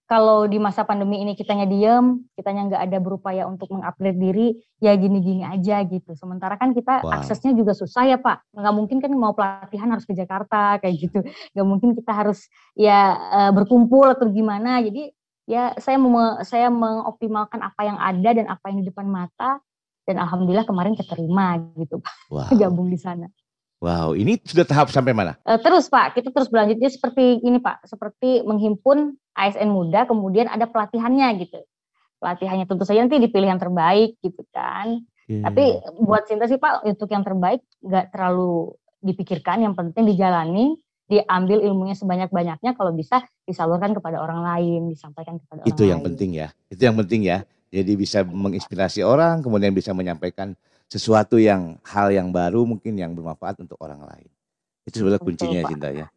kalau 0.06 0.46
di 0.46 0.62
masa 0.62 0.86
pandemi 0.86 1.18
ini 1.18 1.34
kitanya 1.34 1.66
diem, 1.66 2.22
kitanya 2.38 2.70
nggak 2.70 2.82
ada 2.86 2.98
berupaya 3.02 3.50
untuk 3.50 3.74
mengupgrade 3.74 4.22
diri, 4.22 4.48
ya 4.78 4.94
gini-gini 4.94 5.42
aja 5.42 5.82
gitu. 5.82 6.14
Sementara 6.14 6.62
kan 6.62 6.78
kita 6.78 7.02
wow. 7.02 7.22
aksesnya 7.22 7.58
juga 7.58 7.74
susah 7.74 8.06
ya 8.06 8.22
Pak. 8.22 8.54
Nggak 8.54 8.74
mungkin 8.78 8.98
kan 9.02 9.10
mau 9.18 9.34
pelatihan 9.34 9.90
harus 9.90 10.06
ke 10.06 10.14
Jakarta 10.14 10.78
kayak 10.78 11.10
gitu. 11.10 11.20
Nggak 11.58 11.66
mungkin 11.66 11.90
kita 11.98 12.14
harus 12.14 12.46
ya 12.78 13.18
uh, 13.18 13.52
berkumpul 13.58 14.06
atau 14.14 14.30
gimana. 14.30 14.78
Jadi 14.86 15.10
ya 15.50 15.74
saya 15.82 15.98
mau 15.98 16.38
saya 16.46 16.70
mengoptimalkan 16.70 17.66
apa 17.66 17.82
yang 17.82 17.98
ada 17.98 18.30
dan 18.30 18.46
apa 18.46 18.66
yang 18.70 18.86
di 18.86 18.94
depan 18.94 19.10
mata. 19.10 19.58
Dan 20.06 20.22
alhamdulillah 20.22 20.70
kemarin 20.70 20.94
keterima 20.94 21.58
gitu 21.82 21.98
Pak. 21.98 22.16
Wow. 22.30 22.54
Gabung 22.62 22.94
di 22.94 23.02
sana. 23.02 23.26
Wow, 23.84 24.16
ini 24.16 24.40
sudah 24.40 24.64
tahap 24.64 24.88
sampai 24.94 25.12
mana? 25.12 25.36
Uh, 25.44 25.60
terus 25.60 25.90
Pak, 25.92 26.16
kita 26.16 26.32
terus 26.32 26.48
berlanjutnya 26.48 26.90
seperti 26.94 27.42
ini 27.44 27.60
Pak, 27.60 27.86
seperti 27.90 28.42
menghimpun 28.46 29.20
ASN 29.36 29.70
muda, 29.70 30.08
kemudian 30.08 30.48
ada 30.48 30.66
pelatihannya 30.66 31.28
gitu. 31.44 31.60
Pelatihannya 32.24 32.66
tentu 32.66 32.88
saja 32.88 33.04
nanti 33.04 33.20
dipilih 33.20 33.52
yang 33.52 33.62
terbaik 33.62 34.16
gitu 34.24 34.42
kan. 34.56 35.04
Yeah. 35.28 35.46
Tapi 35.46 35.64
buat 36.00 36.26
Sinta 36.26 36.48
sih 36.48 36.58
Pak, 36.58 36.88
untuk 36.88 37.12
yang 37.12 37.22
terbaik 37.22 37.62
nggak 37.84 38.16
terlalu 38.16 38.74
dipikirkan, 39.04 39.62
yang 39.62 39.76
penting 39.78 40.08
dijalani, 40.08 40.80
diambil 41.06 41.62
ilmunya 41.62 41.94
sebanyak-banyaknya, 41.94 42.74
kalau 42.74 42.96
bisa 42.96 43.22
disalurkan 43.46 43.94
kepada 43.94 44.18
orang 44.24 44.42
lain, 44.42 44.90
disampaikan 44.90 45.38
kepada 45.38 45.62
Itu 45.68 45.86
orang 45.86 45.90
yang 45.92 46.00
lain. 46.02 46.08
penting 46.10 46.30
ya, 46.34 46.48
itu 46.72 46.82
yang 46.82 46.98
penting 46.98 47.22
ya. 47.28 47.38
Jadi 47.70 47.92
bisa 48.00 48.24
menginspirasi 48.24 49.04
orang, 49.04 49.44
kemudian 49.44 49.76
bisa 49.76 49.92
menyampaikan 49.92 50.56
sesuatu 50.88 51.36
yang 51.36 51.76
hal 51.84 52.14
yang 52.14 52.32
baru 52.32 52.64
mungkin 52.64 52.96
yang 52.96 53.12
bermanfaat 53.12 53.60
untuk 53.62 53.76
orang 53.84 54.06
lain. 54.06 54.30
Itu 54.86 55.02
sebenarnya 55.02 55.22
kuncinya 55.26 55.62
Cinta 55.66 55.90
ya. 55.92 56.08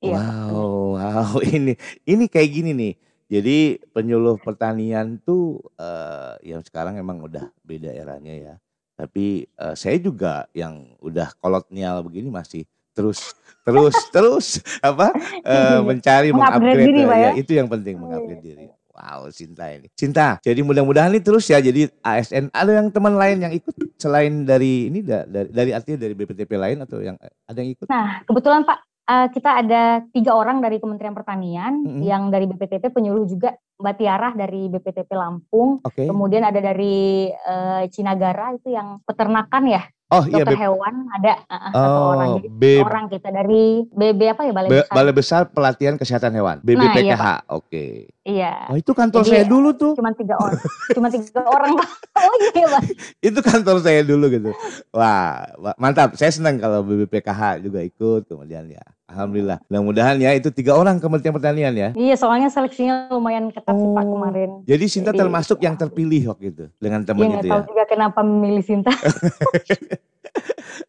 Iya, 0.00 0.16
wow, 0.16 0.96
wow 0.96 1.32
ini 1.56 1.76
ini 2.08 2.24
kayak 2.24 2.50
gini 2.50 2.70
nih. 2.72 2.94
Jadi 3.30 3.78
penyuluh 3.94 4.40
pertanian 4.42 5.20
tuh 5.22 5.62
uh, 5.78 6.34
yang 6.42 6.64
sekarang 6.66 6.98
emang 6.98 7.22
udah 7.22 7.46
beda 7.62 7.92
eranya 7.92 8.34
ya. 8.34 8.54
Tapi 8.96 9.46
uh, 9.60 9.76
saya 9.76 10.00
juga 10.00 10.50
yang 10.56 10.96
udah 10.98 11.30
kolonial 11.38 12.02
begini 12.02 12.32
masih 12.32 12.66
terus 12.90 13.36
terus 13.62 13.94
terus 14.14 14.46
apa 14.82 15.14
uh, 15.46 15.78
mencari 15.86 16.34
mengupgrade 16.34 16.90
diri, 16.90 17.00
ya, 17.06 17.16
ya. 17.16 17.30
itu 17.38 17.52
yang 17.54 17.68
penting 17.70 18.00
mengupgrade 18.00 18.42
diri. 18.42 18.66
Wow, 18.90 19.32
Cinta 19.32 19.64
ini. 19.72 19.88
Cinta. 19.96 20.36
Jadi 20.44 20.60
mudah-mudahan 20.60 21.08
ini 21.08 21.24
terus 21.24 21.48
ya. 21.48 21.56
Jadi 21.56 21.88
ASN 22.04 22.52
ada 22.52 22.68
yang 22.68 22.92
teman 22.92 23.16
lain 23.16 23.40
yang 23.40 23.52
ikut 23.54 23.72
selain 23.96 24.44
dari 24.44 24.92
ini 24.92 25.00
dari 25.00 25.48
dari 25.48 25.70
artinya 25.72 26.04
dari 26.04 26.12
BPTP 26.12 26.52
lain 26.60 26.84
atau 26.84 27.00
yang 27.00 27.16
ada 27.20 27.58
yang 27.64 27.72
ikut? 27.72 27.88
Nah, 27.88 28.20
kebetulan 28.28 28.60
Pak 28.68 28.89
uh, 29.10 29.26
kita 29.34 29.50
ada 29.66 29.82
tiga 30.14 30.38
orang 30.38 30.62
dari 30.62 30.78
Kementerian 30.78 31.16
Pertanian, 31.18 31.82
mm 31.82 31.90
-hmm. 31.90 32.02
yang 32.06 32.22
dari 32.30 32.46
BPTP 32.46 32.94
penyuluh 32.94 33.26
juga 33.26 33.58
Mbak 33.82 33.94
Tiarah 33.98 34.32
dari 34.38 34.70
BPTP 34.70 35.10
Lampung, 35.18 35.82
okay. 35.82 36.06
kemudian 36.06 36.46
ada 36.46 36.60
dari 36.62 37.26
uh, 37.32 37.82
Cinagara 37.90 38.54
itu 38.54 38.70
yang 38.70 39.02
peternakan 39.02 39.64
ya, 39.66 39.82
Oh 40.10 40.26
iya, 40.26 40.42
dokter 40.42 40.58
hewan 40.58 41.06
ada 41.14 41.32
uh, 41.46 41.70
satu 41.70 41.98
Oh, 42.02 42.10
orang. 42.18 42.28
Jadi 42.42 42.48
B- 42.50 42.82
orang 42.82 43.06
kita 43.06 43.28
dari 43.30 43.86
BB 43.86 44.20
apa 44.34 44.42
ya 44.42 44.52
Balai 44.52 44.68
Ba- 44.68 44.74
Besar. 44.82 44.94
Balai 44.98 45.14
Besar 45.14 45.42
Pelatihan 45.54 45.94
Kesehatan 45.94 46.34
Hewan, 46.34 46.56
Nah, 46.58 46.66
iya, 46.66 46.74
BBPKH. 46.74 47.24
Oke. 47.54 48.10
Iya. 48.20 48.68
Oh, 48.68 48.76
itu 48.76 48.92
kantor 48.92 49.24
Jadi, 49.24 49.32
saya 49.32 49.44
dulu 49.48 49.72
tuh. 49.72 49.96
Cuma 49.96 50.12
tiga 50.12 50.36
orang, 50.36 50.60
cuma 50.92 51.08
tiga 51.08 51.40
orang 51.40 51.72
Pak. 51.74 51.88
Oh 52.20 52.36
iya 52.52 52.66
Pak. 52.68 52.82
Itu 53.24 53.40
kantor 53.40 53.80
saya 53.80 54.04
dulu 54.04 54.28
gitu. 54.28 54.52
Wah, 54.92 55.40
wa- 55.56 55.72
mantap. 55.74 56.12
Saya 56.14 56.28
senang 56.28 56.60
kalau 56.60 56.84
BBPKH 56.84 57.64
juga 57.64 57.80
ikut 57.80 58.28
kemudian 58.28 58.68
ya. 58.68 58.84
Alhamdulillah. 59.08 59.56
Mudah-mudahan 59.66 60.20
ya 60.20 60.36
itu 60.36 60.52
tiga 60.52 60.76
orang 60.76 61.00
Kementerian 61.00 61.32
Pertanian 61.32 61.72
ya. 61.72 61.88
Iya, 61.96 62.14
soalnya 62.14 62.46
seleksinya 62.46 63.08
lumayan 63.08 63.48
ketat 63.48 63.72
sih 63.72 63.88
Pak 63.88 64.04
Oh. 64.04 64.12
kemarin. 64.14 64.50
Jadi 64.68 64.84
Sinta 64.86 65.10
Jadi, 65.10 65.18
termasuk 65.18 65.58
yang 65.58 65.74
terpilih 65.74 66.28
waktu 66.28 66.52
itu 66.52 66.64
dengan 66.76 67.00
Iya 67.00 67.08
teman 67.08 67.24
nggak 67.26 67.40
itu 67.40 67.48
tahu 67.48 67.56
ya. 67.56 67.66
juga 67.66 67.84
kenapa 67.88 68.20
memilih 68.20 68.62
Sinta. 68.62 68.92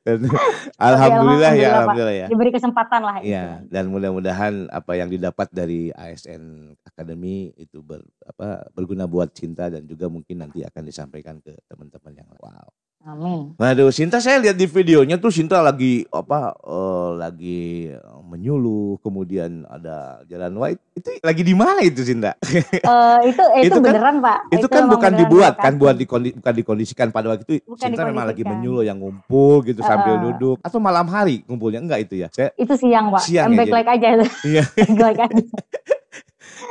Dan 0.02 0.26
alhamdulillah 0.78 1.54
ya, 1.54 1.58
alhamdulillah, 1.58 1.70
Pak. 1.72 1.82
alhamdulillah 1.82 2.16
ya. 2.16 2.28
Diberi 2.28 2.52
kesempatan 2.52 3.02
lah. 3.02 3.16
Iya, 3.22 3.46
dan 3.66 3.84
mudah-mudahan 3.88 4.54
apa 4.68 4.92
yang 4.94 5.08
didapat 5.08 5.48
dari 5.50 5.90
ASN 5.92 6.74
Academy 6.92 7.50
itu 7.56 7.80
ber, 7.80 8.04
apa, 8.22 8.68
berguna 8.72 9.06
buat 9.06 9.32
Cinta 9.32 9.68
dan 9.68 9.84
juga 9.84 10.06
mungkin 10.06 10.38
nanti 10.38 10.62
akan 10.62 10.84
disampaikan 10.84 11.40
ke 11.40 11.56
teman-teman 11.66 12.14
yang 12.14 12.28
lain. 12.28 12.42
Wow. 12.42 12.70
Amin. 13.02 13.58
Waduh, 13.58 13.90
Sinta 13.90 14.22
saya 14.22 14.38
lihat 14.38 14.54
di 14.54 14.70
videonya 14.70 15.18
tuh 15.18 15.34
Sinta 15.34 15.58
lagi 15.58 16.06
apa 16.14 16.54
eh, 16.54 17.10
lagi 17.18 17.62
menyuluh, 18.22 19.02
kemudian 19.02 19.66
ada 19.66 20.22
jalan 20.30 20.54
white. 20.54 20.78
Itu 20.94 21.10
lagi 21.20 21.42
di 21.42 21.58
mana 21.58 21.82
itu 21.82 22.06
Sinta? 22.06 22.38
Eh, 22.46 22.62
itu 23.26 23.42
itu, 23.58 23.74
Itu 23.74 23.82
kan- 23.82 23.86
beneran 23.90 24.16
Pak. 24.22 24.40
itu 24.54 24.68
kan 24.70 24.86
memang 24.86 24.94
bukan 24.94 25.12
dibuat 25.18 25.54
kan, 25.58 25.74
buat 25.82 25.98
dikondi, 25.98 26.38
bukan 26.38 26.54
dikondisikan 26.54 27.10
pada 27.10 27.34
waktu 27.34 27.42
itu. 27.58 27.66
Bukan 27.66 27.90
Sinta 27.90 28.06
memang 28.06 28.30
lagi 28.30 28.46
menyuluh 28.46 28.86
yang 28.86 29.02
ngumpul 29.02 29.66
gitu 29.66 29.82
sambil 29.82 30.22
Uh-uh. 30.22 30.26
duduk 30.38 30.58
atau 30.62 30.78
malam 30.78 31.10
hari 31.10 31.42
ngumpulnya 31.50 31.82
enggak 31.82 32.06
itu 32.06 32.22
ya. 32.22 32.30
Saya 32.30 32.54
Itu 32.54 32.78
siang 32.78 33.10
Pak. 33.10 33.26
Siang 33.26 33.50
ya, 33.50 33.58
backlight 33.58 33.90
aja 33.90 34.08
itu. 34.14 34.26
iya 34.46 34.64
backlight 34.78 35.22
aja. 35.26 35.42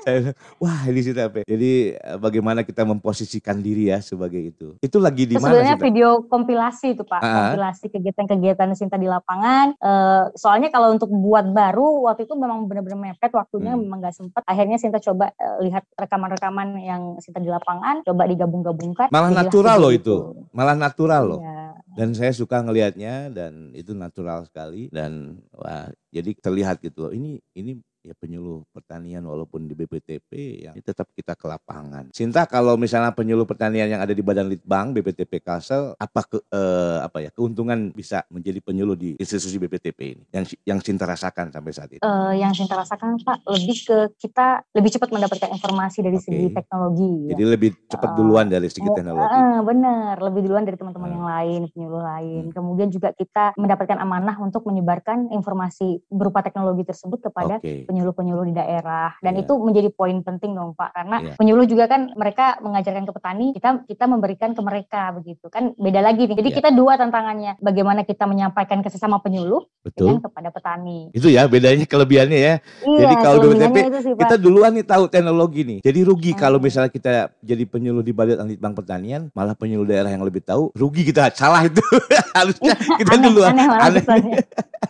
saya 0.04 0.18
wah 0.62 0.80
ini 0.86 1.00
apa? 1.12 1.36
ya? 1.42 1.44
Jadi 1.46 1.72
eh, 1.94 2.18
bagaimana 2.18 2.60
kita 2.62 2.82
memposisikan 2.84 3.60
diri 3.60 3.90
ya 3.90 3.98
sebagai 4.00 4.40
itu. 4.40 4.76
Itu 4.78 4.98
lagi 4.98 5.26
di 5.26 5.34
Itu 5.36 5.42
mana 5.42 5.52
sebenarnya 5.56 5.76
Sinta? 5.76 5.86
video 5.86 6.08
kompilasi 6.26 6.86
itu 6.94 7.02
Pak, 7.04 7.20
Ah. 7.20 7.34
kompilasi 7.52 7.84
kegiatan-kegiatan 7.90 8.68
Sinta 8.74 8.96
di 8.96 9.06
lapangan. 9.06 9.74
Eh, 9.76 10.24
soalnya 10.34 10.68
kalau 10.68 10.92
untuk 10.92 11.10
buat 11.10 11.48
baru 11.50 12.06
waktu 12.06 12.24
itu 12.24 12.34
memang 12.34 12.64
benar-benar 12.66 12.98
mepet 13.12 13.32
waktunya 13.32 13.74
Hmm. 13.74 13.82
memang 13.84 13.98
nggak 14.00 14.16
sempet. 14.16 14.42
Akhirnya 14.46 14.76
Sinta 14.76 14.98
coba 14.98 15.32
eh, 15.32 15.56
lihat 15.64 15.84
rekaman-rekaman 15.94 16.78
yang 16.80 17.02
Sinta 17.18 17.40
di 17.40 17.48
lapangan, 17.48 18.02
coba 18.04 18.26
digabung-gabungkan. 18.26 19.08
Malah 19.10 19.30
natural 19.32 19.78
loh 19.78 19.92
itu. 19.92 20.16
Malah 20.52 20.76
natural 20.76 21.24
loh. 21.26 21.40
Iya. 21.40 21.58
dan 21.90 22.14
saya 22.14 22.30
suka 22.30 22.62
ngelihatnya 22.62 23.34
dan 23.34 23.74
itu 23.74 23.90
natural 23.92 24.46
sekali 24.46 24.86
dan 24.94 25.42
wah 25.50 25.90
jadi 26.14 26.38
terlihat 26.38 26.78
gitu 26.78 27.02
loh 27.02 27.12
ini 27.12 27.42
ini 27.52 27.82
ya 28.00 28.16
penyuluh 28.16 28.64
pertanian 28.72 29.20
walaupun 29.22 29.68
di 29.68 29.76
BPTP 29.76 30.30
yang 30.64 30.74
tetap 30.80 31.12
kita 31.12 31.36
ke 31.36 31.44
lapangan. 31.44 32.08
Sinta 32.10 32.48
kalau 32.48 32.74
misalnya 32.74 33.12
penyuluh 33.12 33.44
pertanian 33.44 33.86
yang 33.86 34.00
ada 34.00 34.10
di 34.10 34.24
Badan 34.24 34.48
Litbang 34.48 34.96
BPTP 34.96 35.40
Kalsel 35.40 35.92
apa 35.94 36.20
ke 36.24 36.40
eh, 36.40 36.98
apa 37.00 37.20
ya 37.20 37.30
keuntungan 37.30 37.92
bisa 37.92 38.24
menjadi 38.28 38.60
penyuluh 38.60 38.96
di 38.96 39.16
institusi 39.20 39.60
BPTP 39.60 39.98
ini 40.16 40.24
yang 40.32 40.44
yang 40.66 40.78
Sinta 40.80 41.04
rasakan 41.04 41.52
sampai 41.52 41.72
saat 41.72 41.90
ini. 41.92 42.00
Eh, 42.00 42.32
yang 42.40 42.56
Sinta 42.56 42.74
rasakan 42.74 43.20
Pak 43.20 43.44
lebih 43.46 43.76
ke 43.84 43.98
kita 44.16 44.64
lebih 44.72 44.90
cepat 44.90 45.08
mendapatkan 45.12 45.50
informasi 45.52 46.00
dari 46.00 46.16
segi 46.16 46.48
Oke. 46.48 46.56
teknologi. 46.56 47.12
ya. 47.28 47.36
Jadi 47.36 47.44
lebih 47.46 47.70
cepat 47.86 48.08
Eh, 48.10 48.16
duluan 48.16 48.46
dari 48.48 48.66
segi 48.66 48.88
Mu- 48.88 48.96
teknologi. 48.96 49.36
eh, 49.36 49.60
benar, 49.60 50.14
lebih 50.18 50.40
duluan 50.42 50.64
dari 50.64 50.74
teman-teman 50.74 51.06
Hmm. 51.06 51.16
yang 51.16 51.26
lain, 51.26 51.60
penyuluh 51.70 52.02
lain. 52.02 52.42
Hmm. 52.48 52.52
Kemudian 52.52 52.88
juga 52.88 53.12
kita 53.12 53.52
mendapatkan 53.54 53.98
amanah 53.98 54.40
untuk 54.40 54.64
menyebarkan 54.64 55.28
informasi 55.30 56.00
berupa 56.08 56.40
teknologi 56.40 56.82
tersebut 56.82 57.20
kepada 57.20 57.60
Oke. 57.60 57.84
Penyuluh-penyuluh 57.90 58.46
di 58.46 58.54
daerah 58.54 59.18
dan 59.18 59.34
Iya. 59.34 59.42
itu 59.42 59.52
menjadi 59.58 59.90
poin 59.90 60.14
penting 60.22 60.54
dong 60.54 60.72
Pak 60.72 60.94
karena 60.94 61.16
Iya. 61.20 61.34
penyuluh 61.34 61.66
juga 61.66 61.84
kan 61.84 62.14
mereka 62.14 62.62
mengajarkan 62.62 63.02
ke 63.02 63.12
petani 63.12 63.46
kita 63.50 63.82
kita 63.84 64.04
memberikan 64.06 64.54
ke 64.54 64.62
mereka 64.62 65.10
begitu 65.10 65.50
kan 65.50 65.74
beda 65.74 65.98
lagi 65.98 66.24
nih 66.24 66.38
jadi 66.38 66.48
Iya. 66.48 66.56
kita 66.56 66.68
dua 66.70 66.94
tantangannya 66.94 67.58
bagaimana 67.58 68.06
kita 68.06 68.24
menyampaikan 68.24 68.78
ke 68.78 68.88
sesama 68.88 69.18
penyuluh 69.18 69.66
Betul. 69.82 70.06
dengan 70.06 70.22
kepada 70.22 70.48
petani 70.48 71.10
Itu 71.10 71.26
ya 71.26 71.50
bedanya 71.50 71.82
kelebihannya 71.82 72.38
ya. 72.38 72.54
iya 72.86 72.98
Jadi 73.00 73.14
kalau 73.18 73.38
BPTP, 73.42 73.76
Kita 74.14 74.36
duluan 74.36 74.70
nih 74.70 74.84
tahu 74.84 75.08
teknologi 75.08 75.64
nih. 75.64 75.78
Jadi 75.80 75.98
rugi 76.04 76.30
kalau 76.32 76.60
Hmm. 76.60 76.68
misalnya 76.68 76.92
kita 76.92 77.32
jadi 77.40 77.64
penyuluh 77.64 78.04
di 78.04 78.12
Badan 78.12 78.44
Litbang 78.44 78.76
Pertanian, 78.76 79.32
malah 79.32 79.56
penyuluh 79.56 79.88
daerah 79.88 80.12
yang 80.12 80.20
lebih 80.20 80.44
tahu, 80.44 80.68
rugi 80.76 81.02
kita. 81.02 81.32
Salah 81.32 81.64
itu. 81.64 81.80
Harusnya 82.36 82.76
kita 82.76 83.16
aneh, 83.16 83.24
duluan. 83.24 83.52
aneh 83.56 83.66
Aneh. 84.04 84.04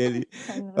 Jadi 0.00 0.20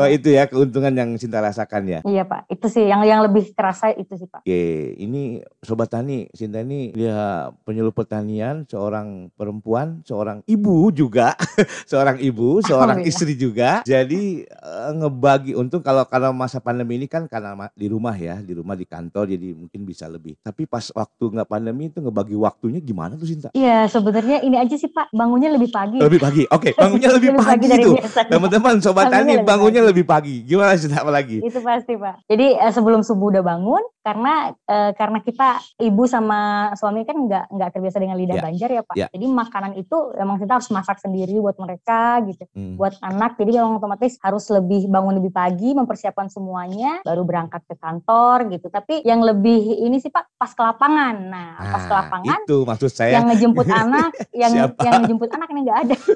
oh 0.00 0.08
itu 0.08 0.28
ya 0.32 0.48
keuntungan 0.48 0.92
yang 0.96 1.10
Sinta 1.20 1.44
rasakan 1.44 1.82
ya. 1.84 2.00
iya 2.08 2.24
Pak 2.24 2.48
itu 2.48 2.66
sih 2.72 2.88
yang 2.88 3.04
yang 3.04 3.20
lebih 3.20 3.52
terasa 3.52 3.92
itu 3.92 4.16
sih 4.16 4.24
Pak 4.24 4.40
Oke, 4.40 4.96
ini 4.96 5.44
Sobat 5.60 5.92
Tani, 5.92 6.24
Sinta 6.32 6.64
ini 6.64 6.96
dia 6.96 7.50
penyuluh 7.68 7.92
pertanian, 7.92 8.64
seorang 8.64 9.28
perempuan, 9.36 10.00
seorang 10.08 10.40
ibu 10.48 10.88
juga, 10.90 11.36
seorang 11.90 12.16
ibu, 12.16 12.64
seorang 12.64 13.04
Alhamdulillah. 13.04 13.10
istri 13.12 13.36
juga. 13.36 13.84
Jadi 13.84 14.48
eh, 14.48 14.90
ngebagi 14.96 15.52
untung 15.52 15.84
kalau 15.84 16.08
kalau 16.08 16.32
masa 16.32 16.56
pandemi 16.62 16.96
ini 16.96 17.04
kan 17.04 17.28
karena 17.28 17.52
di 17.76 17.86
rumah 17.92 18.16
ya, 18.16 18.40
di 18.40 18.56
rumah 18.56 18.72
di 18.72 18.88
kantor 18.88 19.28
jadi 19.36 19.52
mungkin 19.52 19.84
bisa 19.84 20.08
lebih. 20.08 20.40
Tapi 20.40 20.64
pas 20.64 20.88
waktu 20.94 21.24
nggak 21.36 21.48
pandemi 21.50 21.92
itu 21.92 22.00
ngebagi 22.00 22.36
waktunya 22.40 22.80
gimana 22.80 23.20
tuh 23.20 23.28
Sinta? 23.28 23.48
Iya 23.52 23.84
sebenarnya 23.92 24.40
ini 24.40 24.56
aja 24.56 24.74
sih 24.78 24.88
Pak 24.88 25.12
bangunnya 25.12 25.52
lebih 25.52 25.68
pagi 25.68 25.98
Lebih 26.00 26.20
pagi. 26.22 26.42
Oke, 26.48 26.72
bangunnya 26.72 27.10
lebih 27.12 27.36
pagi 27.36 27.66
dari 27.68 27.84
tuh. 27.84 27.94
biasanya. 28.00 28.30
Teman-teman 28.32 28.74
Sobat 28.80 29.09
Lebih 29.10 29.44
bangunnya 29.44 29.82
lebih 29.84 30.04
pagi. 30.06 30.46
Gimana 30.46 30.78
Sinta 30.78 31.02
apa 31.02 31.12
lagi? 31.12 31.42
itu 31.50 31.58
pasti 31.60 31.98
pak 31.98 32.24
jadi 32.30 32.46
eh, 32.62 32.72
sebelum 32.72 33.02
subuh 33.02 33.34
udah 33.34 33.42
bangun 33.42 33.82
karena 34.00 34.32
eh, 34.58 34.92
karena 34.92 35.18
kita 35.20 35.48
ibu 35.78 36.04
sama 36.04 36.40
suami 36.72 37.02
kan 37.02 37.16
nggak 37.18 37.44
nggak 37.48 37.68
terbiasa 37.70 37.96
dengan 37.96 38.16
lidah 38.16 38.32
Ya, 38.32 38.42
banjar 38.42 38.70
ya 38.70 38.82
pak 38.82 38.94
ya. 38.94 39.06
jadi 39.08 39.26
makanan 39.26 39.72
itu 39.74 39.92
emang 40.14 40.36
kita 40.36 40.56
harus 40.56 40.68
masak 40.68 40.96
sendiri 40.96 41.36
buat 41.36 41.56
mereka 41.56 42.00
gitu 42.24 42.48
Hmm. 42.50 42.74
buat 42.74 42.96
anak 42.98 43.36
jadi 43.36 43.60
memang 43.60 43.76
otomatis 43.76 44.16
harus 44.18 44.48
lebih 44.48 44.86
bangun 44.86 45.14
lebih 45.14 45.30
pagi 45.30 45.70
mempersiapkan 45.70 46.26
semuanya 46.26 46.98
baru 47.00 47.22
berangkat 47.22 47.60
ke 47.62 47.76
kantor 47.76 48.48
gitu 48.48 48.66
tapi 48.68 49.02
yang 49.02 49.20
lebih 49.20 49.60
ini 49.78 49.98
sih 49.98 50.08
pak 50.08 50.32
pas 50.34 50.48
ke 50.48 50.58
lapangan 50.58 51.14
nah 51.20 51.50
pas 51.60 51.82
ke 51.82 51.88
Ah, 51.90 51.98
lapangan 52.00 52.40
itu 52.40 52.56
maksud 52.64 52.88
saya. 52.88 53.12
yang 53.14 53.28
ngejemput 53.28 53.66
anak 53.84 54.10
yang 54.32 54.52
Siapa? 54.54 54.80
yang 54.80 54.94
ngejemput 54.98 55.28
anak 55.30 55.48
ini 55.48 55.60
nggak 55.62 55.78
ada 55.82 55.96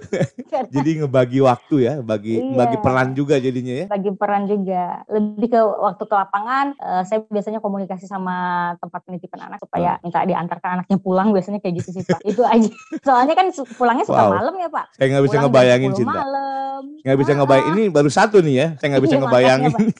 Jadi 0.66 0.90
ngebagi 0.96 1.38
waktu 1.40 1.76
ya, 1.82 1.94
bagi 2.00 2.40
Iya. 2.40 2.56
bagi 2.56 2.76
peran 2.78 3.12
juga 3.12 3.36
jadinya 3.36 3.74
ya. 3.74 3.86
bagi 3.86 4.10
peran 4.10 4.46
juga 4.46 5.02
lebih 5.08 5.48
ke 5.48 5.60
waktu 5.60 6.02
ke 6.02 6.14
lapangan 6.14 6.66
eh, 6.74 7.02
saya 7.04 7.18
biasanya 7.26 7.58
komunikasi 7.58 7.83
sama 8.00 8.36
tempat 8.78 9.00
penitipan 9.02 9.44
anak 9.44 9.60
supaya 9.60 10.00
minta 10.00 10.20
diantarkan 10.20 10.70
anaknya 10.80 10.96
pulang 10.96 11.28
biasanya 11.30 11.60
kayak 11.60 11.84
gitu 11.84 11.90
sih 11.92 12.02
pak 12.02 12.24
itu 12.24 12.40
aja 12.40 12.72
soalnya 13.06 13.34
kan 13.34 13.46
pulangnya 13.70 14.02
suka 14.02 14.22
Wow. 14.22 14.32
malam 14.32 14.54
ya 14.56 14.68
pak 14.68 14.86
Saya 14.92 15.06
nggak 15.08 15.22
bisa 15.22 15.32
Pulang 15.34 15.44
ngebayangin 15.46 15.90
10 15.90 15.98
Cinta. 15.98 16.12
malam 16.14 16.82
Nggak 17.04 17.18
bisa 17.18 17.30
Ah, 17.30 17.36
ngebayang. 17.36 17.66
Ini 17.70 17.82
baru 17.90 18.08
satu 18.08 18.36
nih 18.40 18.54
ya. 18.54 18.68
Saya 18.74 18.88
nggak 18.90 19.04
bisa 19.04 19.14
Iya, 19.14 19.22
ngebayangin. 19.22 19.70
makanya, 19.70 19.92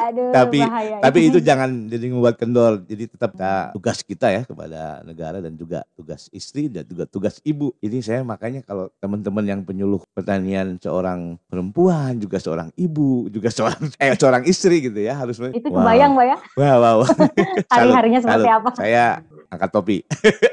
aduh 0.00 0.30
Tapi- 0.30 0.62
bahaya 0.62 0.96
Tapi 0.98 1.18
ini. 1.18 1.28
itu 1.28 1.38
jangan 1.48 1.70
jadi 1.86 2.04
membuat 2.08 2.36
kendor. 2.36 2.80
Jadi 2.80 3.04
tetap 3.08 3.30
kita, 3.32 3.52
tugas 3.72 3.98
kita 4.00 4.26
ya 4.28 4.42
kepada 4.42 4.80
negara 5.02 5.38
dan 5.38 5.52
juga 5.52 5.82
tugas 5.92 6.30
istri 6.30 6.66
dan 6.66 6.82
juga 6.82 7.04
tugas 7.04 7.42
ibu. 7.42 7.74
Ini 7.78 7.98
saya 7.98 8.22
makanya 8.22 8.62
kalau 8.62 8.88
teman-teman 8.96 9.44
yang 9.44 9.60
penyuluh 9.60 10.00
pertanian 10.12 10.78
seorang 10.78 11.36
perempuan, 11.44 12.16
juga 12.16 12.38
seorang 12.38 12.70
ibu, 12.74 13.26
juga 13.26 13.48
seorang 13.48 13.82
eh 13.98 14.14
seorang 14.14 14.42
istri 14.44 14.80
gitu 14.80 14.98
ya 14.98 15.16
harus. 15.16 15.36
itu 15.40 15.68
Wow. 15.68 15.80
kebayang 15.80 16.12
pak 16.12 16.24
ya 16.24 16.36
Wow, 16.54 16.76
wow. 16.78 16.98
Salut, 17.04 17.92
hari-harinya 17.92 18.20
seperti 18.20 18.42
salut. 18.44 18.58
apa 18.58 18.70
Saya 18.74 19.06
angkat 19.48 19.70
topi. 19.70 19.98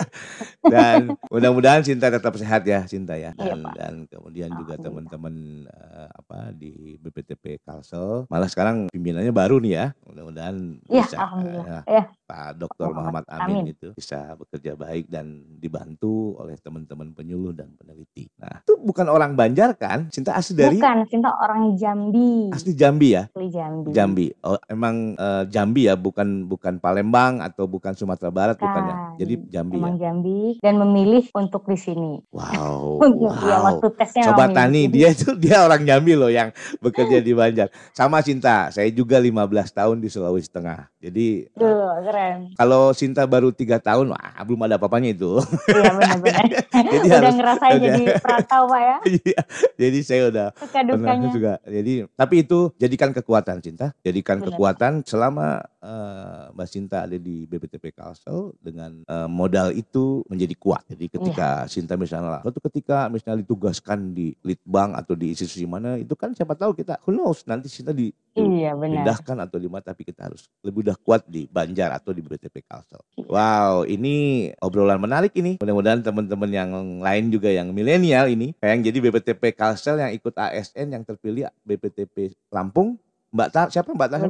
dan 0.74 1.14
mudah-mudahan 1.28 1.82
Cinta 1.82 2.08
tetap 2.08 2.34
sehat 2.36 2.64
ya, 2.64 2.84
Cinta 2.86 3.14
ya. 3.14 3.36
Iya, 3.36 3.54
Dan, 3.54 3.60
Pak. 3.62 3.74
dan 3.76 3.94
kemudian 4.08 4.50
juga 4.52 4.76
Alhamdulillah. 4.76 4.86
teman-teman 5.12 5.36
eh, 5.68 6.10
apa 6.12 6.38
di 6.52 6.72
BPTP 6.98 7.62
Kalsel. 7.62 8.26
Malah 8.28 8.48
sekarang 8.48 8.88
pimpinannya 8.90 9.32
baru 9.32 9.60
nih 9.60 9.74
ya. 9.74 9.86
Mudah-mudahan 10.04 10.56
Iya, 10.88 11.04
bisa 11.04 11.18
alhamdulillah. 11.18 11.84
eh, 11.84 11.92
Iya. 11.92 12.04
Pak 12.26 12.58
Dr. 12.58 12.90
Muhammad 12.90 13.24
Muhammad 13.24 13.26
Amin, 13.30 13.56
Amin. 13.62 13.74
itu 13.78 13.88
bisa 13.94 14.34
bekerja 14.34 14.74
baik 14.74 15.06
dan 15.08 15.46
dibantu 15.62 16.34
oleh 16.42 16.58
teman-teman 16.58 17.14
penyuluh 17.14 17.54
dan 17.54 17.70
peneliti. 17.78 18.26
Nah, 18.42 18.66
itu 18.66 18.82
bukan 18.82 19.06
orang 19.08 19.38
Banjar 19.38 19.78
kan? 19.78 20.10
Cinta 20.10 20.34
asli 20.34 20.58
dari 20.58 20.82
bukan 20.82 21.06
cinta 21.06 21.30
orang 21.38 21.78
Jambi 21.78 22.50
asli 22.50 22.74
Jambi 22.74 23.14
ya? 23.14 23.24
asli 23.30 23.48
Jambi 23.54 23.90
Jambi. 23.94 24.28
Oh, 24.42 24.58
emang 24.66 25.14
eh, 25.14 25.44
Jambi 25.54 25.86
ya, 25.86 25.94
bukan 25.94 26.50
bukan 26.50 26.82
Palembang 26.82 27.46
atau 27.46 27.70
bukan 27.70 27.94
Sumatera 27.94 28.34
Barat 28.34 28.58
bukan 28.58 28.84
ya. 28.84 28.96
Bukan. 28.96 29.18
Jadi 29.22 29.34
Jambi 29.54 29.76
emang 29.78 29.96
ya. 29.96 30.10
Jambi 30.10 30.40
dan 30.60 30.76
memilih 30.82 31.24
untuk 31.38 31.64
di 31.70 31.78
sini 31.78 32.14
Wow. 32.34 33.00
Wow. 33.26 33.80
waktu 33.80 33.88
tesnya 33.98 34.34
memilih 34.34 34.56
Tani, 34.56 34.82
dia 34.90 35.08
itu 35.14 35.30
dia 35.38 35.62
orang 35.62 35.82
Jambi 35.86 36.14
loh 36.18 36.32
yang 36.32 36.50
bekerja 36.82 37.22
di 37.22 37.32
Banjar. 37.36 37.68
Sama 37.94 38.22
Cinta, 38.26 38.72
saya 38.72 38.90
juga 38.90 39.20
15 39.22 39.36
tahun 39.72 39.98
di 40.02 40.08
Sulawesi 40.10 40.50
Tengah. 40.50 40.90
Jadi 41.00 41.52
Duh, 41.54 42.02
keren. 42.16 42.40
kalau 42.56 42.84
Cinta 42.92 43.22
baru 43.24 43.52
tiga 43.52 43.76
tahun, 43.78 44.08
wah 44.08 44.40
belum 44.42 44.64
ada 44.64 44.76
apa-apanya 44.76 45.12
itu. 45.12 45.36
Iya 45.68 45.92
benar-benar. 45.92 46.46
Jadi 46.76 46.96
udah 46.98 47.20
harus- 47.20 47.36
ngerasain 47.36 47.74
udah. 47.74 47.84
jadi 47.86 48.04
perantau 48.24 48.62
pak 48.66 48.82
ya. 48.82 48.98
Iya, 49.06 49.40
Jadi 49.76 50.00
saya 50.00 50.22
udah 50.28 50.48
Suka 50.56 50.80
dukanya. 50.82 51.28
juga. 51.30 51.54
Jadi 51.62 51.94
tapi 52.10 52.36
itu 52.40 52.60
jadikan 52.76 53.10
kekuatan 53.12 53.60
Cinta, 53.60 53.92
jadikan 54.00 54.40
Benar. 54.40 54.48
kekuatan 54.50 54.92
selama 55.04 55.48
eh, 55.78 56.44
Mbak 56.52 56.68
Cinta 56.68 56.98
ada 57.04 57.18
di 57.18 57.44
BPTP 57.44 57.92
Kalsel 57.92 58.56
dengan 58.58 59.04
eh, 59.04 59.28
modal 59.28 59.72
itu 59.72 60.24
menjadi 60.26 60.56
kuat. 60.56 60.88
Jadi 60.88 61.06
ketika 61.10 61.44
Iya. 61.58 61.68
Cinta 61.68 61.94
misalnya, 61.96 62.40
suatu 62.40 62.62
ketika 62.62 63.06
misalnya 63.08 63.42
ditugaskan 63.42 64.12
di 64.12 64.32
Litbang 64.40 64.94
atau 64.94 65.14
di 65.14 65.30
institusi 65.30 65.66
mana, 65.66 65.96
itu 65.96 66.14
kan 66.14 66.32
siapa 66.32 66.54
tahu 66.54 66.72
kita, 66.74 67.02
who 67.04 67.12
knows 67.12 67.44
nanti 67.44 67.68
Cinta 67.68 67.92
di 67.92 68.14
Iya 68.36 68.76
benar. 68.76 69.08
pindahkan 69.08 69.38
atau 69.48 69.58
di 69.64 69.68
mana 69.72 69.80
tapi 69.80 70.04
kita 70.04 70.28
harus 70.28 70.52
lebih 70.60 70.84
udah 70.84 70.98
kuat 71.00 71.24
di 71.24 71.48
Banjar 71.48 71.96
atau 71.96 72.12
di 72.12 72.20
BPTP 72.20 72.68
Kalsel. 72.68 73.00
Wow, 73.32 73.88
ini 73.88 74.52
obrolan 74.60 75.00
menarik 75.00 75.32
ini. 75.40 75.56
Mudah-mudahan 75.64 76.04
teman-teman 76.04 76.52
yang 76.52 76.70
lain 77.00 77.32
juga 77.32 77.48
yang 77.48 77.72
milenial 77.72 78.28
ini, 78.28 78.52
kayak 78.60 78.72
yang 78.76 78.84
jadi 78.92 78.98
BPTP 79.08 79.44
Kalsel 79.56 80.04
yang 80.04 80.12
ikut 80.12 80.36
ASN 80.36 80.92
yang 80.92 81.04
terpilih 81.08 81.48
BPTP 81.64 82.36
Lampung, 82.52 83.00
Mbak 83.32 83.50
Tar, 83.56 83.68
siapa 83.72 83.96
Mbak 83.96 84.10
Tar? 84.12 84.28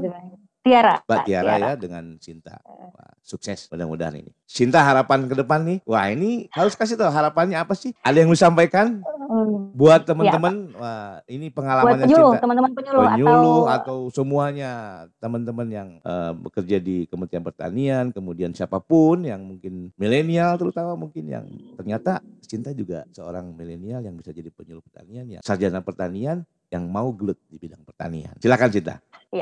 Tiara. 0.66 0.98
Mbak 1.06 1.06
Pak, 1.06 1.26
Tiara 1.30 1.54
ya 1.62 1.72
dengan 1.78 2.18
Cinta. 2.18 2.58
Wah, 2.66 3.14
sukses 3.22 3.70
mudah-mudahan 3.70 4.18
ini. 4.18 4.34
Cinta 4.50 4.82
harapan 4.82 5.30
ke 5.30 5.38
depan 5.38 5.62
nih. 5.62 5.78
Wah 5.86 6.10
ini 6.10 6.50
harus 6.50 6.74
kasih 6.74 6.98
tahu 6.98 7.14
harapannya 7.14 7.62
apa 7.62 7.78
sih? 7.78 7.94
Ada 8.02 8.26
yang 8.26 8.34
mau 8.34 8.40
sampaikan 8.40 9.06
Hmm. 9.26 9.74
buat 9.74 10.06
teman-teman? 10.06 10.74
Wah 10.78 11.22
ini 11.26 11.50
Buat 11.50 11.58
pengalamannya 11.58 12.06
penyuluh, 12.06 12.30
Cinta 12.34 12.44
teman-teman 12.46 12.72
penyuluh, 12.78 13.02
penyuluh 13.10 13.64
atau, 13.66 13.74
atau, 13.74 13.98
semuanya 14.14 14.72
teman-teman 15.18 15.68
yang 15.70 15.90
eh, 16.02 16.32
bekerja 16.34 16.78
di 16.78 17.10
Kementerian 17.10 17.46
Pertanian, 17.46 18.06
kemudian 18.14 18.54
siapa 18.54 18.78
pun 18.78 19.26
yang 19.26 19.42
mungkin 19.42 19.90
milenial 19.98 20.58
terutama 20.62 20.94
mungkin 20.94 21.26
yang 21.26 21.46
ternyata 21.78 22.22
Cinta 22.46 22.70
juga 22.78 23.10
seorang 23.10 23.58
milenial 23.58 24.06
yang 24.06 24.14
bisa 24.14 24.30
jadi 24.30 24.54
penyuluh 24.54 24.86
pertanian 24.86 25.26
ya 25.26 25.40
sarjana 25.42 25.82
pertanian 25.82 26.46
yang 26.76 26.86
mau 26.92 27.10
gelut 27.16 27.40
di 27.48 27.56
bidang 27.56 27.82
pertanian. 27.88 28.36
Silakan 28.38 28.70
Cinta. 28.70 28.96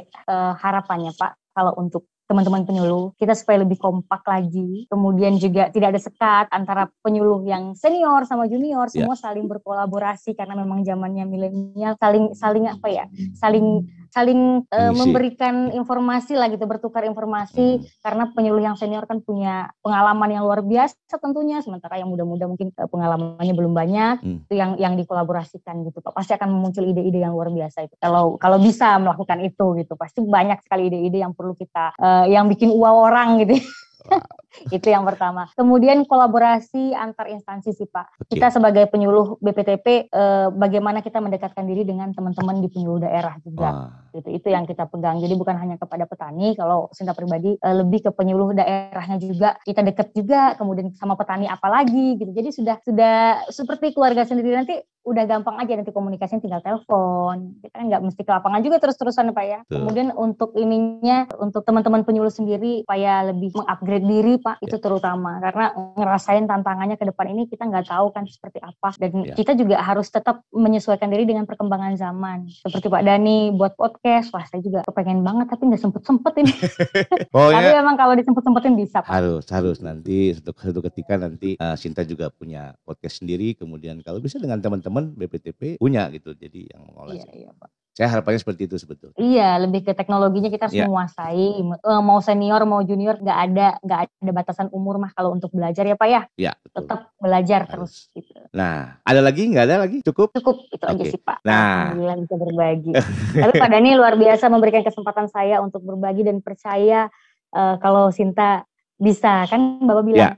eh, 0.06 0.54
harapannya 0.58 1.12
Pak 1.14 1.54
kalau 1.54 1.74
untuk 1.78 2.06
teman-teman 2.24 2.64
penyuluh 2.64 3.12
kita 3.20 3.36
supaya 3.36 3.62
lebih 3.62 3.76
kompak 3.78 4.24
lagi 4.26 4.88
kemudian 4.88 5.36
juga 5.38 5.68
tidak 5.70 5.94
ada 5.94 6.02
sekat 6.02 6.46
antara 6.50 6.88
penyuluh 7.04 7.44
yang 7.44 7.76
senior 7.76 8.24
sama 8.24 8.48
junior 8.48 8.88
Ya. 8.90 9.04
semua 9.04 9.14
saling 9.20 9.46
berkolaborasi 9.46 10.32
karena 10.34 10.56
memang 10.56 10.88
zamannya 10.88 11.28
milenial 11.28 12.00
saling 12.00 12.32
saling 12.34 12.66
apa 12.72 12.88
ya 12.90 13.06
saling 13.36 13.86
saling 14.14 14.62
Mengisi. 14.70 14.94
memberikan 15.02 15.56
informasi 15.74 16.38
lah 16.38 16.54
gitu 16.54 16.70
bertukar 16.70 17.02
informasi. 17.10 17.82
Hmm. 17.82 17.86
karena 18.06 18.24
penyuluh 18.30 18.62
yang 18.62 18.78
senior 18.78 19.10
kan 19.10 19.24
punya 19.26 19.74
pengalaman 19.82 20.30
yang 20.30 20.46
luar 20.46 20.62
biasa 20.62 21.18
tentunya. 21.18 21.66
Sementara 21.66 21.98
yang 21.98 22.14
muda-muda 22.14 22.46
mungkin 22.46 22.70
eh, 22.70 22.86
pengalamannya 22.86 23.54
belum 23.58 23.74
banyak. 23.74 24.16
Hmm. 24.22 24.46
itu 24.46 24.54
yang 24.54 24.78
yang 24.78 24.94
dikolaborasikan 24.94 25.82
gitu. 25.90 25.98
Pak 26.06 26.14
pasti 26.14 26.38
akan 26.38 26.54
muncul 26.54 26.86
ide-ide 26.86 27.26
yang 27.26 27.34
luar 27.34 27.50
biasa 27.50 27.90
itu. 27.90 27.98
Kalau 27.98 28.38
kalau 28.38 28.62
bisa 28.62 29.02
melakukan 29.02 29.42
itu 29.42 29.66
gitu. 29.82 29.98
Pasti 29.98 30.22
banyak 30.22 30.62
sekali 30.62 30.94
ide-ide 30.94 31.26
yang 31.26 31.34
perlu 31.34 31.58
kita 31.58 31.98
eh, 31.98 32.26
yang 32.30 32.46
bikin 32.46 32.70
wow 32.70 33.10
orang 33.10 33.42
gitu 33.42 33.58
itu 34.76 34.88
yang 34.88 35.04
pertama. 35.08 35.50
Kemudian 35.58 36.06
kolaborasi 36.06 36.94
antar 36.94 37.32
instansi 37.32 37.74
sih 37.74 37.88
Pak. 37.90 38.24
Oke. 38.24 38.38
Kita 38.38 38.54
sebagai 38.54 38.86
penyuluh 38.92 39.40
BPTP 39.42 40.08
eh, 40.12 40.48
bagaimana 40.54 41.02
kita 41.02 41.20
mendekatkan 41.24 41.66
diri 41.66 41.88
dengan 41.88 42.12
teman-teman 42.14 42.62
di 42.62 42.70
penyuluh 42.70 43.02
daerah 43.04 43.36
juga. 43.42 43.70
Wah, 43.70 44.04
Gitu. 44.14 44.30
Itu 44.30 44.48
yang 44.54 44.70
kita 44.70 44.86
pegang. 44.94 45.18
Jadi 45.18 45.34
bukan 45.34 45.58
hanya 45.58 45.76
kepada 45.82 46.06
petani, 46.06 46.54
kalau 46.54 46.86
Sinta 46.94 47.18
pribadi 47.18 47.58
eh, 47.58 47.76
lebih 47.76 48.06
ke 48.06 48.12
penyuluh 48.14 48.54
daerahnya 48.54 49.18
juga. 49.18 49.58
Kita 49.66 49.82
deket 49.82 50.14
juga, 50.14 50.54
kemudian 50.54 50.94
sama 50.94 51.18
petani 51.18 51.50
apalagi 51.50 52.22
gitu. 52.22 52.30
Jadi 52.30 52.50
sudah 52.54 52.78
sudah 52.86 53.16
seperti 53.50 53.90
keluarga 53.98 54.22
sendiri 54.22 54.54
nanti 54.54 54.78
udah 55.04 55.24
gampang 55.26 55.60
aja 55.60 55.76
nanti 55.76 55.92
komunikasinya 55.92 56.40
tinggal 56.40 56.62
telepon. 56.64 57.60
Kita 57.60 57.76
kan 57.76 57.86
nggak 57.92 58.02
mesti 58.04 58.22
ke 58.24 58.32
lapangan 58.32 58.62
juga 58.64 58.78
terus-terusan 58.80 59.32
Pak 59.32 59.46
ya. 59.46 59.60
Betul. 59.64 59.76
Kemudian 59.84 60.08
untuk 60.16 60.56
ininya 60.56 61.28
untuk 61.38 61.64
teman-teman 61.64 62.04
penyuluh 62.04 62.32
sendiri 62.32 62.88
supaya 62.88 63.28
lebih 63.28 63.52
mengupgrade 63.52 64.06
diri 64.06 64.34
Pak 64.38 64.64
itu 64.64 64.80
terutama 64.80 65.38
karena 65.40 65.66
ngerasain 65.96 66.48
tantangannya 66.48 66.96
ke 66.96 67.04
depan 67.04 67.28
ini 67.30 67.48
kita 67.48 67.68
nggak 67.68 67.88
tahu 67.88 68.12
kan 68.12 68.24
seperti 68.26 68.60
apa 68.60 68.96
dan 68.98 69.12
Ya. 69.24 69.36
kita 69.40 69.56
juga 69.56 69.80
harus 69.80 70.08
tetap 70.08 70.42
menyesuaikan 70.52 71.08
diri 71.08 71.24
dengan 71.24 71.44
perkembangan 71.44 71.96
zaman. 71.96 72.48
Seperti 72.50 72.88
Pak 72.88 73.04
Dani 73.04 73.52
buat 73.52 73.76
podcast, 73.76 74.32
wah 74.32 74.44
saya 74.44 74.60
juga 74.60 74.84
kepengen 74.84 75.24
banget 75.24 75.48
tapi 75.48 75.68
nggak 75.68 75.80
sempet-sempet 75.80 76.34
ini. 76.40 76.54
Tapi 77.14 77.30
pokoknya 77.32 77.80
memang 77.80 77.96
kalau 77.96 78.14
disempet-sempetin 78.14 78.74
bisa 78.76 79.00
Pak. 79.00 79.12
harus 79.12 79.46
harus 79.50 79.78
nanti 79.80 80.32
suatu, 80.36 80.52
suatu 80.54 80.80
ketika 80.86 81.16
nanti 81.16 81.56
eh, 81.56 81.76
Sinta 81.76 82.04
juga 82.04 82.30
punya 82.30 82.76
podcast 82.84 83.24
sendiri 83.24 83.56
kemudian 83.56 84.00
kalau 84.02 84.20
bisa 84.20 84.38
dengan 84.38 84.60
teman-teman 84.60 84.93
BPTP 84.94 85.82
punya 85.82 86.06
gitu 86.10 86.38
jadi 86.38 86.70
yang 86.70 86.86
mengolah 86.86 87.18
Iya, 87.18 87.26
iya 87.34 87.50
Pak. 87.52 87.70
saya 87.94 88.10
harapannya 88.10 88.42
seperti 88.42 88.66
itu 88.66 88.76
sebetulnya 88.78 89.14
Iya, 89.16 89.62
lebih 89.62 89.86
ke 89.86 89.94
teknologinya 89.94 90.50
kita 90.50 90.66
harus 90.66 90.74
Iya. 90.74 90.86
menguasai. 90.86 91.62
Eh, 91.62 92.02
Mau 92.02 92.18
senior, 92.20 92.66
mau 92.66 92.82
junior, 92.82 93.18
nggak 93.18 93.38
ada 93.40 93.68
nggak 93.80 94.00
ada 94.02 94.32
batasan 94.34 94.68
umur 94.70 94.98
mah 94.98 95.14
kalau 95.14 95.30
untuk 95.30 95.50
belajar 95.50 95.86
ya 95.86 95.94
Pak 95.94 96.10
ya. 96.10 96.22
ya 96.34 96.52
betul 96.60 96.74
Tetap 96.86 97.00
belajar 97.18 97.62
Harus. 97.64 98.10
terus 98.10 98.18
gitu. 98.18 98.34
nah 98.50 98.98
ada 99.02 99.22
lagi 99.22 99.46
nggak 99.46 99.66
ada 99.66 99.78
lagi 99.86 100.02
cukup 100.02 100.34
Cukup 100.34 100.56
itu 100.70 100.82
aja 100.84 100.98
Oke. 100.98 101.10
sih 101.14 101.22
Pak. 101.22 101.38
Nah. 101.46 101.94
Alhamdulillah 101.94 102.18
bisa 102.18 102.36
berbagi. 102.36 102.92
Tapi 103.46 103.54
Pak 103.58 103.70
Dani 103.70 103.90
luar 103.94 104.14
biasa 104.18 104.46
memberikan 104.50 104.82
kesempatan 104.82 105.30
saya 105.30 105.62
untuk 105.62 105.82
berbagi 105.82 106.26
dan 106.26 106.42
percaya 106.42 107.14
eh, 107.54 107.76
kalau 107.78 108.10
Sinta 108.10 108.66
bisa 108.98 109.46
kan 109.46 109.78
Bapak 109.80 110.02
bilang. 110.02 110.34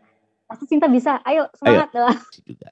Pasti 0.45 0.67
Sinta 0.67 0.85
bisa. 0.85 1.23
Ayo 1.23 1.47
semangat 1.55 1.89
lah. 1.95 2.13
juga 2.43 2.67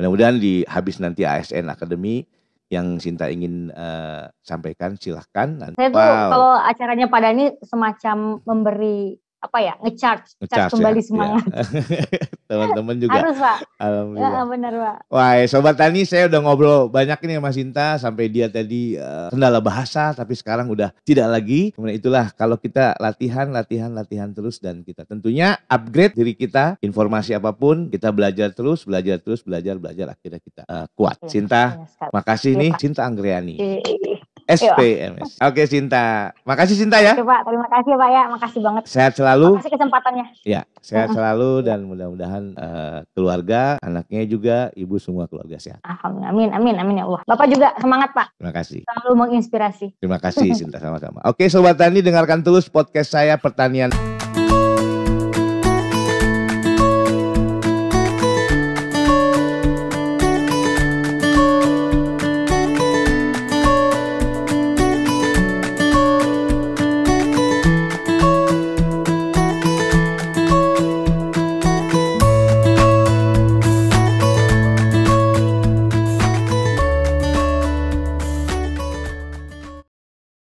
mudah-mudahan 0.00 0.40
di 0.40 0.64
habis 0.64 0.96
nanti 0.96 1.28
ASN 1.28 1.68
Academy 1.68 2.24
yang 2.72 2.96
Sinta 2.96 3.28
ingin 3.28 3.68
eh, 3.68 4.24
sampaikan 4.40 4.96
silahkan 4.96 5.76
Saya 5.76 5.90
tuh 5.92 6.00
Wow. 6.00 6.30
kalau 6.32 6.52
acaranya 6.56 7.06
Pak 7.10 7.20
Dani 7.20 7.44
semacam 7.60 8.16
memberi 8.48 9.20
apa 9.40 9.58
ya 9.58 9.72
ngecharge, 9.80 10.36
Ngecharge 10.36 10.52
charge 10.52 10.72
kembali 10.76 11.00
ya, 11.00 11.06
semangat. 11.08 11.44
ya. 11.48 11.64
teman-teman 12.50 12.96
juga 13.00 13.16
Harus 13.16 13.36
Pak. 13.40 13.56
alhamdulillah 13.80 14.30
Ya, 14.36 14.42
benar 14.44 14.72
Pak. 14.76 14.96
Wah, 15.08 15.32
sobat 15.48 15.76
Tani, 15.80 16.04
saya 16.04 16.28
udah 16.28 16.40
ngobrol 16.44 16.78
banyak 16.92 17.16
nih 17.24 17.36
sama 17.40 17.50
Sinta 17.50 17.86
sampai 17.96 18.28
dia 18.28 18.52
tadi 18.52 19.00
eh, 19.00 19.28
kendala 19.32 19.64
bahasa, 19.64 20.12
tapi 20.12 20.36
sekarang 20.36 20.68
udah 20.68 20.92
tidak 21.02 21.28
lagi. 21.32 21.72
Kemudian 21.72 21.96
itulah 21.96 22.28
kalau 22.36 22.60
kita 22.60 23.00
latihan, 23.00 23.48
latihan, 23.48 23.88
latihan 23.90 24.28
terus 24.30 24.60
dan 24.60 24.84
kita 24.84 25.08
tentunya 25.08 25.56
upgrade 25.66 26.12
diri 26.12 26.36
kita. 26.36 26.76
Informasi 26.80 27.32
apa 27.32 27.56
pun 27.56 27.88
kita 27.88 28.12
belajar 28.12 28.52
terus, 28.52 28.84
belajar 28.84 29.16
terus, 29.24 29.40
belajar, 29.40 29.80
belajar. 29.80 30.12
Akhirnya 30.12 30.40
kita 30.44 30.62
eh, 30.68 30.86
kuat. 30.92 31.16
Iya, 31.20 31.28
Sinta, 31.32 31.64
sekali. 31.88 32.10
makasih 32.12 32.52
Iya, 32.52 32.60
nih, 32.60 32.70
Pak. 32.70 32.80
Sinta 32.82 33.02
Anggriani, 33.08 33.56
Oke. 33.56 34.09
SPMS. 34.58 35.38
Oke, 35.38 35.62
Sinta, 35.70 36.34
makasih 36.42 36.74
Sinta 36.74 36.98
ya. 36.98 37.14
Oke 37.14 37.22
Pak, 37.22 37.40
terima 37.46 37.68
kasih 37.70 37.92
Pak 37.94 38.08
ya, 38.10 38.22
makasih 38.26 38.60
banget. 38.64 38.82
Sehat 38.90 39.12
selalu. 39.14 39.48
Makasih 39.54 39.72
kesempatannya. 39.78 40.26
Ya, 40.42 40.60
sehat 40.82 41.14
selalu 41.14 41.62
dan 41.62 41.86
mudah-mudahan 41.86 42.44
eh, 42.58 42.98
keluarga, 43.14 43.78
anaknya 43.78 44.22
juga, 44.26 44.56
ibu 44.74 44.98
semua 44.98 45.30
keluarga 45.30 45.56
sehat. 45.62 45.78
Alhamdulillah, 45.86 46.30
amin, 46.34 46.50
amin, 46.50 46.74
amin 46.82 46.94
ya 46.98 47.04
Allah. 47.06 47.20
Bapak 47.28 47.46
juga 47.46 47.68
semangat 47.78 48.10
Pak, 48.10 48.26
Terima 48.40 48.52
kasih. 48.56 48.80
selalu 48.82 49.12
menginspirasi. 49.28 49.86
Terima 50.02 50.18
kasih 50.18 50.50
Sinta 50.58 50.82
sama-sama. 50.82 51.22
Oke 51.28 51.46
Sobat 51.46 51.78
Tani 51.78 52.02
dengarkan 52.02 52.42
terus 52.42 52.66
podcast 52.66 53.14
saya 53.14 53.38
Pertanian. 53.38 54.09